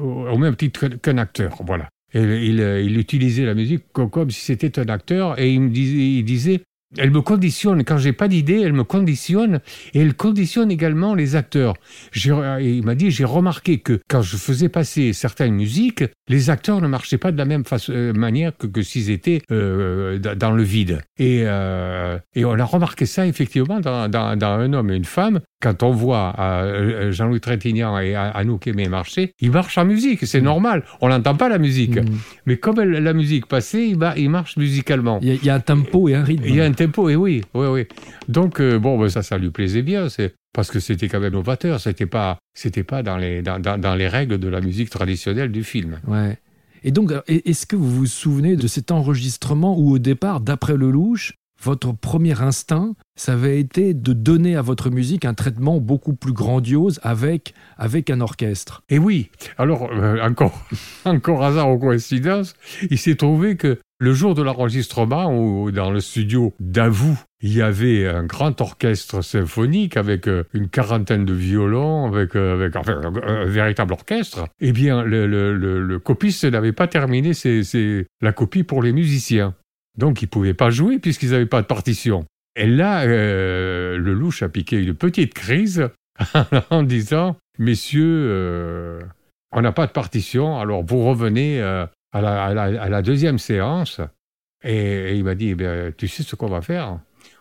au 0.00 0.38
même 0.38 0.56
titre 0.56 0.88
qu'un 0.88 1.18
acteur. 1.18 1.58
Voilà. 1.66 1.88
Euh, 2.14 2.82
il, 2.84 2.98
utilisait 2.98 3.44
la 3.44 3.54
musique 3.54 3.84
comme, 3.92 4.30
si 4.30 4.40
c'était 4.40 4.78
un 4.78 4.86
acteur 4.86 5.38
et 5.38 5.52
il 5.52 5.60
me 5.60 5.70
disait, 5.70 6.18
il 6.18 6.24
disait 6.24 6.60
elle 6.98 7.10
me 7.10 7.22
conditionne. 7.22 7.84
Quand 7.84 7.96
j'ai 7.96 8.12
pas 8.12 8.28
d'idée, 8.28 8.60
elle 8.60 8.74
me 8.74 8.84
conditionne 8.84 9.60
et 9.94 10.00
elle 10.00 10.14
conditionne 10.14 10.70
également 10.70 11.14
les 11.14 11.36
acteurs. 11.36 11.74
Il 12.14 12.82
m'a 12.84 12.94
dit, 12.94 13.10
j'ai 13.10 13.24
remarqué 13.24 13.78
que 13.78 13.98
quand 14.08 14.22
je 14.22 14.36
faisais 14.36 14.68
passer 14.68 15.12
certaines 15.12 15.54
musiques, 15.54 16.04
les 16.28 16.50
acteurs 16.50 16.80
ne 16.80 16.88
marchaient 16.88 17.18
pas 17.18 17.32
de 17.32 17.38
la 17.38 17.44
même 17.44 17.64
euh, 17.88 18.12
manière 18.12 18.52
que, 18.56 18.82
s'ils 18.82 19.10
étaient 19.10 19.40
euh, 19.50 20.18
dans 20.18 20.52
le 20.52 20.62
vide. 20.62 21.00
Et, 21.18 21.44
on 21.46 22.58
a 22.58 22.64
remarqué 22.64 23.06
ça 23.06 23.26
effectivement 23.26 23.80
dans, 23.80 24.12
Un 24.14 24.72
homme 24.72 24.90
et 24.90 24.96
une 24.96 25.04
femme 25.04 25.40
quand 25.62 25.82
on 25.84 25.92
voit 25.92 26.34
euh, 26.38 27.12
Jean-Louis 27.12 27.40
Trintignant 27.40 27.98
et 27.98 28.14
Anouk 28.14 28.66
Aimé 28.66 28.88
marcher, 28.88 29.32
ils 29.40 29.50
marchent 29.50 29.78
en 29.78 29.84
musique, 29.84 30.26
c'est 30.26 30.40
mm. 30.40 30.44
normal. 30.44 30.84
On 31.00 31.08
n'entend 31.08 31.36
pas 31.36 31.48
la 31.48 31.58
musique. 31.58 31.96
Mm. 31.96 32.04
Mais 32.46 32.56
comme 32.56 32.80
la 32.80 33.12
musique 33.12 33.46
passait, 33.46 33.88
il, 33.88 33.98
il 34.16 34.28
marche 34.28 34.56
musicalement. 34.56 35.20
Il 35.22 35.42
y, 35.44 35.50
a, 35.50 35.54
un 35.54 35.60
tempo 35.60 36.08
et 36.08 36.14
un 36.14 36.24
rythme. 36.24 36.44
Il 36.46 36.56
y 36.56 36.60
a 36.60 36.64
un 36.64 36.72
tempo, 36.72 37.08
et 37.08 37.16
oui. 37.16 37.42
oui, 37.54 37.66
oui. 37.68 37.86
Donc, 38.28 38.60
euh, 38.60 38.78
bon, 38.78 38.98
ben, 38.98 39.08
ça, 39.08 39.22
ça 39.22 39.38
lui 39.38 39.50
plaisait 39.50 39.82
bien. 39.82 40.08
C'est 40.08 40.34
parce 40.52 40.70
que 40.70 40.80
c'était 40.80 41.08
quand 41.08 41.20
même 41.20 41.32
novateur. 41.32 41.80
C'était 41.80 42.06
pas, 42.06 42.38
c'était 42.54 42.84
pas 42.84 43.04
dans 43.04 43.16
les, 43.16 43.42
dans, 43.42 43.60
dans, 43.60 43.94
les 43.94 44.08
règles 44.08 44.38
de 44.38 44.48
la 44.48 44.60
musique 44.60 44.90
traditionnelle 44.90 45.52
du 45.52 45.62
film. 45.62 46.00
Ouais. 46.08 46.38
Et 46.82 46.90
donc, 46.90 47.12
est-ce 47.28 47.66
que 47.66 47.76
vous 47.76 47.88
vous 47.88 48.06
souvenez 48.06 48.56
de 48.56 48.66
cet 48.66 48.90
enregistrement 48.90 49.78
où, 49.78 49.92
au 49.92 49.98
départ, 50.00 50.40
d'après 50.40 50.76
Lelouch, 50.76 51.34
votre 51.62 51.92
premier 51.92 52.40
instinct, 52.40 52.94
ça 53.16 53.34
avait 53.34 53.60
été 53.60 53.94
de 53.94 54.12
donner 54.12 54.56
à 54.56 54.62
votre 54.62 54.90
musique 54.90 55.24
un 55.24 55.34
traitement 55.34 55.78
beaucoup 55.78 56.14
plus 56.14 56.32
grandiose 56.32 56.98
avec, 57.02 57.54
avec 57.76 58.10
un 58.10 58.20
orchestre. 58.20 58.82
Et 58.88 58.98
oui, 58.98 59.30
alors 59.58 59.88
euh, 59.92 60.20
encore, 60.22 60.66
encore 61.04 61.44
hasard 61.44 61.70
ou 61.70 61.78
coïncidence, 61.78 62.54
il 62.90 62.98
s'est 62.98 63.16
trouvé 63.16 63.56
que 63.56 63.78
le 63.98 64.12
jour 64.14 64.34
de 64.34 64.42
l'enregistrement, 64.42 65.70
dans 65.70 65.92
le 65.92 66.00
studio 66.00 66.52
d'Avou, 66.58 67.16
il 67.40 67.54
y 67.54 67.62
avait 67.62 68.08
un 68.08 68.24
grand 68.24 68.60
orchestre 68.60 69.22
symphonique 69.22 69.96
avec 69.96 70.26
euh, 70.26 70.42
une 70.54 70.68
quarantaine 70.68 71.24
de 71.24 71.32
violons, 71.32 72.06
avec, 72.06 72.34
euh, 72.34 72.68
un, 72.74 73.44
véritable 73.44 73.92
orchestre. 73.92 74.46
Eh 74.60 74.72
bien, 74.72 75.04
le, 75.04 75.98
copiste 75.98 76.44
n'avait 76.44 76.72
pas 76.72 76.88
terminé 76.88 77.30
la 78.20 78.32
copie 78.32 78.64
pour 78.64 78.82
les 78.82 78.92
musiciens. 78.92 79.54
Donc, 79.98 80.22
ils 80.22 80.26
ne 80.26 80.30
pouvaient 80.30 80.54
pas 80.54 80.70
jouer 80.70 80.98
puisqu'ils 80.98 81.30
n'avaient 81.30 81.46
pas 81.46 81.62
de 81.62 81.66
partition. 81.66 82.24
Et 82.56 82.66
là, 82.66 83.02
euh, 83.02 83.96
le 83.98 84.12
louche 84.12 84.42
a 84.42 84.48
piqué 84.48 84.82
une 84.82 84.94
petite 84.94 85.34
crise 85.34 85.88
en 86.70 86.82
disant 86.82 87.36
Messieurs, 87.58 88.98
on 89.52 89.60
n'a 89.60 89.72
pas 89.72 89.86
de 89.86 89.92
partition, 89.92 90.58
alors 90.58 90.82
vous 90.82 91.04
revenez 91.04 91.60
à 91.60 91.90
la, 92.14 92.44
à, 92.44 92.88
la, 92.88 93.02
deuxième 93.02 93.38
séance. 93.38 94.00
Et, 94.64 95.16
il 95.16 95.24
m'a 95.24 95.34
dit 95.34 95.54
eh 95.58 95.92
Tu 95.96 96.08
sais 96.08 96.22
ce 96.22 96.34
qu'on 96.36 96.48
va 96.48 96.62
faire? 96.62 96.98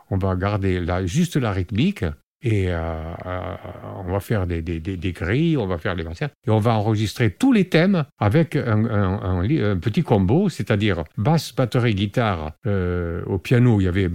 On 0.10 0.17
va 0.17 0.36
garder 0.36 0.86
juste 1.05 1.38
la 1.38 1.51
rythmique 1.51 2.03
et 2.43 2.69
euh, 2.69 2.77
euh, 3.25 3.55
on 4.05 4.12
va 4.12 4.19
faire 4.19 4.48
des, 4.48 4.62
grilles, 5.13 5.57
on 5.57 5.67
va 5.67 5.77
faire 5.77 5.95
des 5.95 6.03
concerts, 6.03 6.29
et 6.48 6.50
on 6.50 6.60
va 6.60 6.74
enregistrer 6.74 7.31
tous 7.31 7.53
les 7.53 7.65
thèmes 7.65 8.05
avec 8.19 8.55
un, 8.55 9.77
petit 9.79 10.03
combo, 10.03 10.50
c'est-à-dire 10.50 11.03
basse, 11.17 11.53
batterie, 11.55 11.95
guitare. 11.95 12.53
Euh, 12.65 13.21
au 13.25 13.38
piano, 13.38 13.79
il 13.79 13.86
y 13.86 13.88
avait 13.88 14.10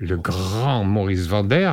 le 0.00 0.16
grand 0.16 0.84
Maurice 0.84 1.26
Vander. 1.26 1.72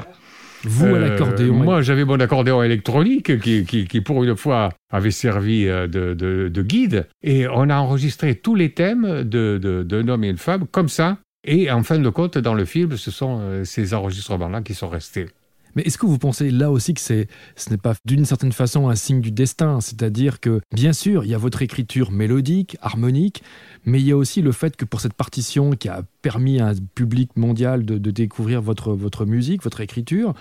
Vous 0.63 0.95
à 0.95 0.99
l'accordéon 0.99 1.53
Moi, 1.53 1.81
j'avais 1.83 2.05
mon 2.05 2.19
accordéon 2.19 2.63
électronique 2.63 3.39
qui, 3.39 4.01
pour 4.01 4.23
une 4.23 4.35
fois, 4.35 4.69
avait 4.91 5.11
servi 5.11 5.65
de, 5.65 6.61
guide. 6.61 7.07
Et 7.21 7.47
on 7.47 7.69
a 7.69 7.75
enregistré 7.75 8.35
tous 8.35 8.55
les 8.55 8.71
thèmes 8.71 9.23
d'un 9.23 10.07
homme 10.07 10.23
et 10.23 10.29
une 10.29 10.37
femme 10.37 10.65
comme 10.71 10.89
ça, 10.89 11.17
et 11.45 11.71
en 11.71 11.83
fin 11.83 11.99
de 11.99 12.09
compte, 12.09 12.37
dans 12.39 12.55
le 12.55 12.65
film, 12.65 12.97
ce 12.97 13.11
sont 13.11 13.39
euh, 13.39 13.63
ces 13.63 13.93
enregistrements-là 13.93 14.61
qui 14.61 14.73
sont 14.73 14.89
restés. 14.89 15.27
Mais 15.75 15.83
est-ce 15.83 15.97
que 15.97 16.05
vous 16.05 16.17
pensez 16.17 16.51
là 16.51 16.71
aussi 16.71 16.93
que 16.93 17.01
c'est, 17.01 17.27
ce 17.55 17.69
n'est 17.69 17.77
pas 17.77 17.93
d'une 18.05 18.25
certaine 18.25 18.51
façon 18.51 18.89
un 18.89 18.95
signe 18.95 19.21
du 19.21 19.31
destin? 19.31 19.81
C'est-à-dire 19.81 20.39
que, 20.39 20.61
bien 20.73 20.93
sûr, 20.93 21.23
il 21.25 21.29
y 21.29 21.33
a 21.33 21.37
votre 21.37 21.61
écriture 21.61 22.11
mélodique, 22.11 22.77
harmonique, 22.81 23.43
mais 23.85 23.99
il 23.99 24.07
y 24.07 24.11
a 24.11 24.17
aussi 24.17 24.41
le 24.41 24.51
fait 24.51 24.75
que 24.75 24.85
pour 24.85 25.01
cette 25.01 25.13
partition 25.13 25.71
qui 25.71 25.89
a 25.89 26.03
permis 26.21 26.59
à 26.59 26.67
un 26.67 26.75
public 26.95 27.35
mondial 27.35 27.85
de, 27.85 28.11
découvrir 28.11 28.61
votre, 28.61 28.93
votre 28.93 29.25
musique, 29.25 29.63
votre 29.63 29.81
écriture, 29.81 30.33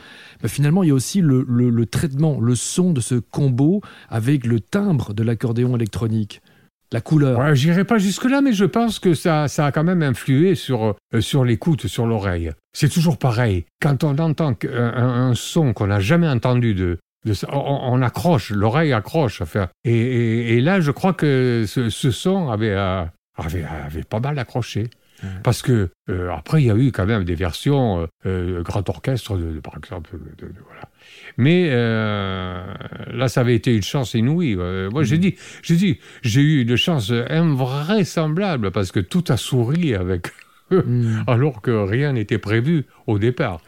bah, 0.42 0.48
finalement, 0.48 0.82
il 0.82 0.88
y 0.88 0.92
a 0.92 0.94
aussi 0.94 1.20
le, 1.20 1.84
traitement, 1.86 2.40
le 2.40 2.54
son 2.54 2.92
de 2.92 3.00
ce 3.00 3.16
combo 3.16 3.80
avec 4.08 4.46
le 4.46 4.60
timbre 4.60 5.14
de 5.14 5.22
l'accordéon 5.22 5.74
électronique 5.76 6.40
la 6.92 7.00
couleur. 7.00 7.40
Ouais, 7.40 7.56
J'irai 7.56 7.84
pas 7.84 7.98
jusque-là, 7.98 8.40
mais 8.40 8.52
je 8.52 8.64
pense 8.64 9.00
que 9.00 9.14
ça, 9.14 9.48
ça 9.48 9.66
a 9.66 9.72
quand 9.72 9.82
même 9.82 10.02
influé 10.02 10.54
sur, 10.54 10.94
euh, 11.12 11.20
sur 11.20 11.44
l'écoute, 11.44 11.88
sur 11.88 12.06
l'oreille. 12.06 12.52
C'est 12.74 12.88
toujours 12.88 13.18
pareil. 13.18 13.64
Quand 13.80 14.04
on 14.04 14.18
entend 14.18 14.54
un, 14.70 15.28
un 15.28 15.34
son 15.34 15.72
qu'on 15.72 15.86
n'a 15.86 16.00
jamais 16.00 16.28
entendu 16.28 16.74
de, 16.74 16.98
de 17.24 17.34
on, 17.50 18.02
accroche, 18.02 18.50
l'oreille 18.50 18.92
accroche. 18.92 19.40
Enfin, 19.40 19.68
et, 19.84 20.56
et, 20.56 20.60
là, 20.60 20.80
je 20.80 20.90
crois 20.90 21.14
que 21.14 21.64
ce, 21.66 21.88
ce 21.88 22.10
son 22.10 22.50
avait, 22.50 22.74
euh, 22.74 23.04
avait, 23.36 23.64
avait 23.64 24.02
pas 24.02 24.20
mal 24.20 24.38
accroché. 24.38 24.90
Parce 25.42 25.62
que 25.62 25.90
euh, 26.10 26.30
après, 26.32 26.62
il 26.62 26.66
y 26.66 26.70
a 26.70 26.76
eu 26.76 26.92
quand 26.92 27.06
même 27.06 27.24
des 27.24 27.34
versions 27.34 28.00
euh, 28.00 28.06
euh, 28.26 28.62
grand 28.62 28.88
orchestre, 28.88 29.36
de, 29.36 29.60
par 29.60 29.76
exemple. 29.76 30.10
voilà. 30.40 30.88
Mais 31.36 31.70
là, 31.70 33.28
ça 33.28 33.40
avait 33.40 33.54
été 33.54 33.74
une 33.74 33.82
chance 33.82 34.14
inouïe. 34.14 34.56
moi, 34.56 35.02
j'ai 35.02 35.16
mm. 35.16 35.20
dit, 35.20 35.36
j'ai 35.62 35.76
dit, 35.76 35.98
j'ai 36.22 36.40
eu 36.40 36.62
une 36.62 36.76
chance 36.76 37.12
invraisemblable 37.28 38.70
parce 38.70 38.92
que 38.92 39.00
tout 39.00 39.24
a 39.28 39.36
souri 39.36 39.94
avec 39.94 40.28
mm. 40.76 41.24
alors 41.26 41.60
que 41.60 41.70
rien 41.70 42.12
n'était 42.12 42.38
prévu 42.38 42.86
au 43.06 43.18
départ. 43.18 43.60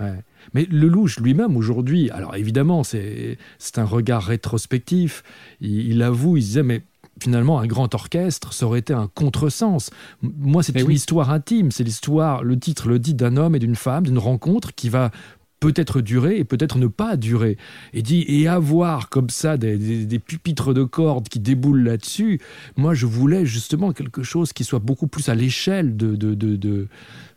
Mais 0.55 0.67
Lelouch 0.71 1.19
lui-même 1.19 1.57
aujourd'hui, 1.57 2.11
alors 2.11 2.37
évidemment, 2.37 2.85
c'est 2.85 3.39
un 3.77 3.85
regard 3.85 4.23
rétrospectif. 4.23 5.23
Il, 5.61 5.93
il 5.93 6.03
avoue, 6.03 6.37
il 6.37 6.43
disait, 6.43 6.63
mais 6.63 6.83
finalement, 7.23 7.59
un 7.59 7.67
grand 7.67 7.95
orchestre, 7.95 8.53
ça 8.53 8.67
aurait 8.67 8.81
été 8.81 8.93
un 8.93 9.09
contresens. 9.15 9.91
Moi, 10.23 10.63
c'est 10.63 10.79
une 10.79 10.91
histoire 10.91 11.31
intime. 11.31 11.71
C'est 11.71 11.85
l'histoire, 11.85 12.43
le 12.45 12.59
titre 12.59 12.89
le 12.89 12.99
dit 12.99 13.15
d'un 13.15 13.37
homme 13.37 13.55
et 13.55 13.59
d'une 13.59 13.77
femme, 13.77 14.05
d'une 14.05 14.19
rencontre 14.19 14.75
qui 14.75 14.89
va 14.89 15.11
peut-être 15.61 16.01
durer 16.01 16.39
et 16.39 16.45
peut-être 16.45 16.79
ne 16.79 16.87
pas 16.87 17.17
durer. 17.17 17.57
Et 17.93 18.03
dit 18.03 18.25
et 18.29 18.49
avoir 18.49 19.09
comme 19.09 19.31
ça 19.31 19.57
des, 19.57 20.19
pupitres 20.19 20.75
de 20.75 20.85
cordes 20.85 21.29
qui 21.29 21.41
déboulent 21.41 21.83
là-dessus. 21.83 22.41
Moi, 22.77 22.95
je 22.95 23.07
voulais 23.07 23.47
justement 23.47 23.93
quelque 23.93 24.23
chose 24.23 24.53
qui 24.53 24.65
soit 24.65 24.79
beaucoup 24.79 25.07
plus 25.07 25.29
à 25.29 25.35
l'échelle 25.35 25.97
de, 25.97 26.17
de, 26.17 26.35
de, 26.35 26.89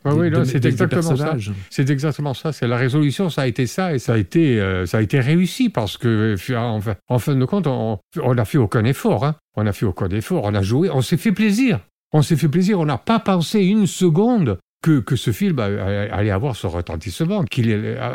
oui, 0.06 0.32
c'est 0.46 0.66
exactement 0.66 1.16
ça. 1.16 1.36
C'est 1.70 1.90
exactement 1.90 2.34
ça. 2.34 2.54
C'est 2.54 2.68
la 2.68 2.78
résolution, 2.78 3.30
ça 3.30 3.42
a 3.42 3.48
été 3.48 3.68
ça 3.68 3.94
et 3.94 4.00
ça 4.00 4.14
a 4.14 4.18
été, 4.18 4.60
euh, 4.60 4.86
ça 4.86 5.00
a 5.00 5.02
été 5.02 5.20
réussi 5.20 5.70
parce 5.70 5.98
que, 5.98 6.36
en, 6.56 6.80
en 7.10 7.20
fin 7.20 7.36
de 7.36 7.46
compte, 7.46 7.68
on 7.68 8.00
n'a 8.34 8.46
fait 8.46 8.58
aucun 8.58 8.86
effort. 8.86 9.26
Hein. 9.26 9.36
On 9.56 9.64
n'a 9.64 9.74
fait 9.74 9.86
aucun 9.86 10.10
effort. 10.10 10.44
On 10.46 10.54
a 10.54 10.62
joué, 10.62 10.90
on 10.90 11.02
s'est 11.02 11.18
fait 11.18 11.34
plaisir. 11.34 11.80
On 12.14 12.22
s'est 12.22 12.38
fait 12.38 12.48
plaisir. 12.48 12.80
On 12.80 12.86
n'a 12.86 12.98
pas 12.98 13.20
pensé 13.20 13.60
une 13.62 13.88
seconde 13.88 14.58
que, 14.82 15.00
que, 15.00 15.16
ce 15.16 15.32
film 15.32 15.60
allait 15.60 16.32
avoir 16.32 16.56
ce 16.56 16.68
retentissement. 16.68 17.44
Qu'il 17.44 17.70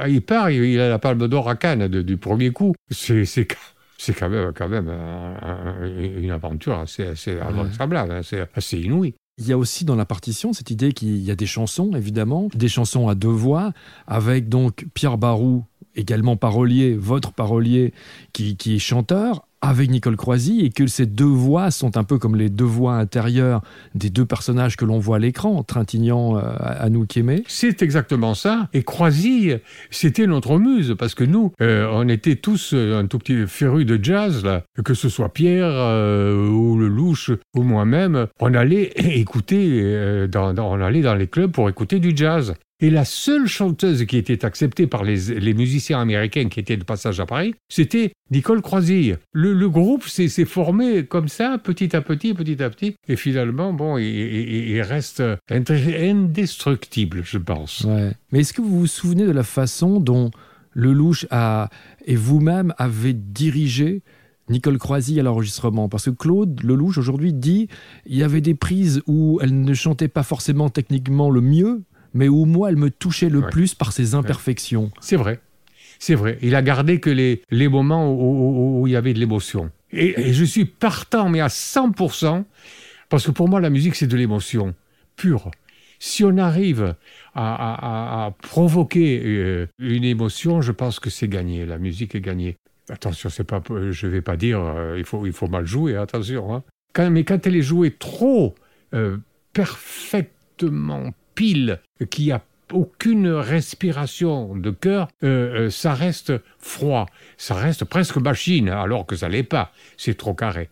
il 0.08 0.22
part, 0.22 0.50
il 0.50 0.80
a 0.80 0.88
la 0.88 0.98
palme 0.98 1.28
d'or 1.28 1.48
à 1.48 1.56
Cannes 1.56 1.88
du 1.88 2.16
premier 2.16 2.50
coup. 2.50 2.74
C'est 2.90 3.24
c'est 3.96 4.12
quand 4.12 4.28
même, 4.28 4.52
quand 4.52 4.68
même 4.68 4.88
une 6.20 6.30
aventure 6.30 6.78
assez, 6.78 7.04
assez, 7.06 7.38
assez 8.54 8.78
inouïe. 8.78 9.14
Il 9.38 9.48
y 9.48 9.52
a 9.52 9.58
aussi 9.58 9.84
dans 9.84 9.96
la 9.96 10.04
partition 10.04 10.52
cette 10.52 10.70
idée 10.70 10.92
qu'il 10.92 11.16
y 11.16 11.30
a 11.30 11.36
des 11.36 11.46
chansons, 11.46 11.92
évidemment, 11.94 12.48
des 12.54 12.68
chansons 12.68 13.08
à 13.08 13.14
deux 13.14 13.28
voix, 13.28 13.72
avec 14.06 14.48
donc 14.48 14.86
Pierre 14.94 15.18
Barou, 15.18 15.64
également 15.96 16.36
parolier, 16.36 16.94
votre 16.94 17.32
parolier, 17.32 17.92
qui, 18.32 18.56
qui 18.56 18.76
est 18.76 18.78
chanteur, 18.78 19.46
avec 19.68 19.90
Nicole 19.90 20.16
Croisy 20.16 20.64
et 20.64 20.70
que 20.70 20.86
ces 20.86 21.06
deux 21.06 21.24
voix 21.24 21.70
sont 21.70 21.96
un 21.96 22.04
peu 22.04 22.18
comme 22.18 22.36
les 22.36 22.50
deux 22.50 22.64
voix 22.64 22.94
intérieures 22.94 23.62
des 23.94 24.10
deux 24.10 24.24
personnages 24.24 24.76
que 24.76 24.84
l'on 24.84 24.98
voit 24.98 25.16
à 25.16 25.18
l'écran, 25.18 25.62
Trintignant, 25.62 26.36
à 26.36 26.88
nous 26.90 27.06
Kémé. 27.06 27.44
C'est 27.46 27.82
exactement 27.82 28.34
ça. 28.34 28.68
Et 28.72 28.82
Croisy, 28.82 29.52
c'était 29.90 30.26
notre 30.26 30.58
muse 30.58 30.94
parce 30.98 31.14
que 31.14 31.24
nous, 31.24 31.52
euh, 31.60 31.88
on 31.92 32.08
était 32.08 32.36
tous 32.36 32.72
euh, 32.74 32.98
un 32.98 33.06
tout 33.06 33.18
petit 33.18 33.46
féru 33.46 33.84
de 33.84 34.02
jazz, 34.02 34.44
que 34.84 34.94
ce 34.94 35.08
soit 35.08 35.32
Pierre 35.32 35.70
euh, 35.70 36.48
ou 36.48 36.76
le 36.78 36.88
Louche 36.88 37.30
ou 37.54 37.62
moi-même, 37.62 38.26
on 38.40 38.54
allait 38.54 38.92
écouter, 38.96 40.28
on 40.34 40.80
allait 40.80 41.02
dans 41.02 41.14
les 41.14 41.26
clubs 41.26 41.50
pour 41.50 41.68
écouter 41.68 42.00
du 42.00 42.12
jazz. 42.14 42.54
Et 42.84 42.90
la 42.90 43.06
seule 43.06 43.46
chanteuse 43.46 44.04
qui 44.04 44.18
était 44.18 44.44
acceptée 44.44 44.86
par 44.86 45.04
les, 45.04 45.54
musiciens 45.54 46.02
américains 46.02 46.50
qui 46.50 46.60
étaient 46.60 46.76
de 46.76 46.84
passage 46.84 47.18
à 47.18 47.24
Paris, 47.24 47.54
c'était 47.70 48.12
Nicole 48.30 48.60
Croisille. 48.60 49.16
Le, 49.32 49.70
groupe 49.70 50.06
s'est 50.06 50.28
formé 50.44 51.06
comme 51.06 51.28
ça, 51.28 51.56
petit 51.56 51.96
à 51.96 52.02
petit, 52.02 52.34
petit 52.34 52.62
à 52.62 52.68
petit, 52.68 52.96
et 53.08 53.16
finalement, 53.16 53.72
bon, 53.72 53.96
il, 53.96 54.82
reste 54.82 55.22
indestructible, 55.48 57.22
je 57.24 57.38
pense. 57.38 57.86
Mais 58.30 58.40
est-ce 58.40 58.52
que 58.52 58.60
vous 58.60 58.80
vous 58.80 58.86
souvenez 58.86 59.24
de 59.24 59.32
la 59.32 59.44
façon 59.44 59.98
dont 59.98 60.30
Lelouch 60.74 61.26
a, 61.30 61.70
et 62.04 62.16
vous-même 62.16 62.74
avez 62.76 63.14
dirigé 63.14 64.02
Nicole 64.50 64.76
Croisy 64.76 65.18
à 65.18 65.22
l'enregistrement? 65.22 65.88
Parce 65.88 66.04
que 66.04 66.10
Claude 66.10 66.62
Lelouch 66.62 66.98
aujourd'hui 66.98 67.32
dit 67.32 67.68
il 68.04 68.18
y 68.18 68.22
avait 68.22 68.42
des 68.42 68.54
prises 68.54 69.00
où 69.06 69.38
elle 69.40 69.58
ne 69.58 69.72
chantait 69.72 70.08
pas 70.08 70.22
forcément 70.22 70.68
techniquement 70.68 71.30
le 71.30 71.40
mieux, 71.40 71.82
mais 72.14 72.28
où 72.28 72.44
moi, 72.44 72.70
elle 72.70 72.76
me 72.76 72.90
touchait 72.90 73.28
le 73.28 73.42
plus 73.42 73.74
par 73.74 73.92
ses 73.92 74.14
imperfections. 74.14 74.90
C'est 75.00 75.16
vrai. 75.16 75.40
C'est 75.98 76.14
vrai. 76.14 76.38
Il 76.42 76.54
a 76.54 76.62
gardé 76.62 77.00
que 77.00 77.10
les, 77.10 77.42
les 77.50 77.68
moments 77.68 78.12
où, 78.12 78.86
il 78.86 78.92
y 78.92 78.96
avait 78.96 79.14
de 79.14 79.18
l'émotion. 79.18 79.70
Et, 79.92 80.32
je 80.32 80.44
suis 80.44 80.64
partant, 80.64 81.28
mais 81.28 81.40
à 81.40 81.48
100%, 81.48 82.44
parce 83.08 83.26
que 83.26 83.30
pour 83.30 83.48
moi, 83.48 83.60
la 83.60 83.70
musique, 83.70 83.94
c'est 83.96 84.06
de 84.06 84.16
l'émotion 84.16 84.74
pure. 85.16 85.50
Si 85.98 86.24
on 86.24 86.36
arrive 86.38 86.94
à, 87.34 88.32
provoquer 88.42 89.22
euh, 89.24 89.66
une 89.78 90.04
émotion, 90.04 90.60
je 90.60 90.72
pense 90.72 91.00
que 91.00 91.10
c'est 91.10 91.28
gagné. 91.28 91.66
La 91.66 91.78
musique 91.78 92.14
est 92.14 92.20
gagnée. 92.20 92.56
Attention, 92.90 93.30
c'est 93.30 93.44
pas, 93.44 93.62
je 93.90 94.06
ne 94.06 94.12
vais 94.12 94.20
pas 94.20 94.36
dire 94.36 94.60
euh, 94.60 94.96
il, 94.98 95.04
faut, 95.04 95.24
il 95.26 95.32
faut 95.32 95.48
mal 95.48 95.66
jouer, 95.66 95.96
attention. 95.96 96.54
Hein. 96.54 97.10
mais 97.10 97.24
quand 97.24 97.46
elle 97.46 97.56
est 97.56 97.62
jouée 97.62 97.92
trop 97.92 98.54
euh, 98.92 99.16
parfaitement 99.54 101.14
pile, 101.34 101.80
qui 102.10 102.32
a 102.32 102.42
aucune 102.72 103.28
respiration 103.28 104.56
de 104.56 104.70
cœur, 104.70 105.08
euh, 105.22 105.66
euh, 105.66 105.70
ça 105.70 105.94
reste 105.94 106.32
froid, 106.58 107.06
ça 107.36 107.54
reste 107.54 107.84
presque 107.84 108.16
machine, 108.16 108.68
alors 108.68 109.06
que 109.06 109.16
ça 109.16 109.28
l'est 109.28 109.42
pas, 109.42 109.72
c'est 109.96 110.16
trop 110.16 110.34
carré. 110.34 110.70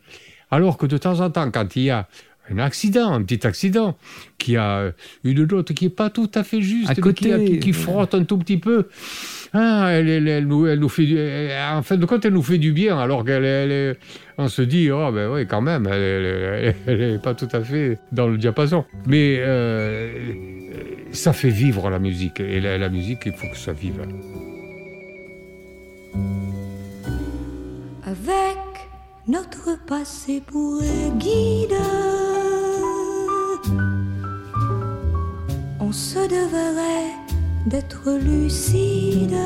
Alors 0.51 0.77
que 0.77 0.87
de 0.87 0.99
temps 0.99 1.21
en 1.21 1.31
temps, 1.31 1.51
quand 1.51 1.77
il 1.77 1.85
y 1.85 1.91
a 1.91 2.09
un 2.51 2.59
accident, 2.59 3.13
un 3.13 3.23
petit 3.23 3.47
accident, 3.47 3.97
qui 4.39 4.57
a 4.57 4.93
une 5.25 5.45
note 5.45 5.73
qui 5.73 5.87
est 5.87 5.91
pas 5.97 6.11
tout 6.11 6.31
à 6.35 6.43
fait 6.43 6.61
juste, 6.61 6.91
À 6.91 6.95
mais 6.97 7.01
côté. 7.03 7.27
qui, 7.27 7.33
a- 7.33 7.39
qui- 7.39 7.59
qui 7.61 7.73
frotte 7.73 8.15
un 8.15 8.25
tout 8.25 8.37
petit 8.39 8.59
peu. 8.59 8.89
Ah, 9.55 9.89
elle, 9.93 10.09
elle- 10.09 10.29
elle 10.29 10.47
nous, 10.47 10.67
elle 10.67 10.79
nous 10.81 10.89
fait 10.89 11.05
du, 11.05 11.17
elle- 11.19 11.53
en 11.77 11.83
fin 11.83 11.97
de 11.97 12.05
compte, 12.07 12.25
elle 12.25 12.33
nous 12.33 12.43
fait 12.43 12.59
du 12.59 12.73
bien, 12.73 12.99
alors 12.99 13.25
qu'elle 13.25 13.97
on 14.39 14.49
se 14.49 14.63
dit, 14.63 14.91
oh 14.91 15.13
ben 15.13 15.31
oui, 15.31 15.47
quand 15.47 15.61
même, 15.61 15.87
elle, 15.87 16.03
elle, 16.03 16.25
elle- 16.87 16.95
elle 17.01 17.01
est 17.15 17.23
pas 17.23 17.35
tout 17.35 17.49
à 17.53 17.61
fait 17.61 17.99
dans 18.13 18.27
le 18.29 18.39
diapason. 18.39 18.85
Mais 19.07 19.37
euh, 19.39 20.33
ça 21.13 21.33
fait 21.33 21.51
vivre 21.51 21.91
la 21.91 21.99
musique, 21.99 22.41
et 22.41 22.61
la, 22.61 22.77
la 22.79 22.89
musique, 22.89 23.21
il 23.27 23.33
faut 23.35 23.49
que 23.49 23.59
ça 23.59 23.73
vive. 23.73 24.01
avec 28.05 28.59
notre 29.29 29.79
passé 29.87 30.43
pour 30.47 30.81
guide. 31.19 31.77
On 35.93 35.95
se 35.95 36.21
devrait 36.21 37.13
d'être 37.67 38.13
lucide, 38.13 39.37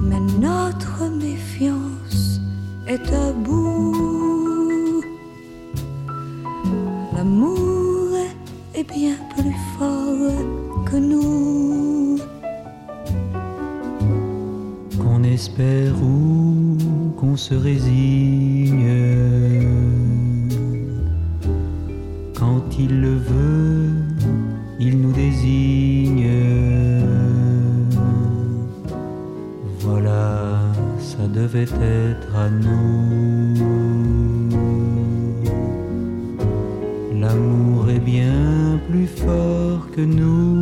mais 0.00 0.20
notre 0.38 1.10
méfiance 1.10 2.40
est 2.86 3.12
à 3.12 3.32
bout. 3.32 5.02
L'amour 7.16 8.16
est 8.76 8.84
bien 8.84 9.16
plus 9.34 9.56
fort 9.76 10.84
que 10.86 10.96
nous. 10.98 12.18
qu'on 15.02 15.24
espère 15.24 16.00
ou 16.00 16.76
qu'on 17.16 17.36
se 17.36 17.54
résigne. 17.54 18.72
Il 22.78 23.00
le 23.00 23.14
veut, 23.14 23.90
il 24.80 25.00
nous 25.00 25.12
désigne. 25.12 26.28
Voilà, 29.80 30.58
ça 30.98 31.28
devait 31.28 31.62
être 31.62 32.34
à 32.34 32.48
nous. 32.50 33.54
L'amour 37.20 37.90
est 37.90 38.04
bien 38.14 38.80
plus 38.90 39.06
fort 39.06 39.86
que 39.94 40.00
nous. 40.00 40.61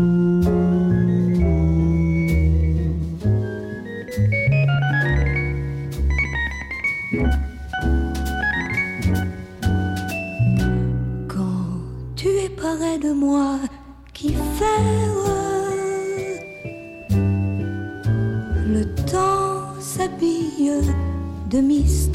De 21.61 21.67
mystère 21.67 22.10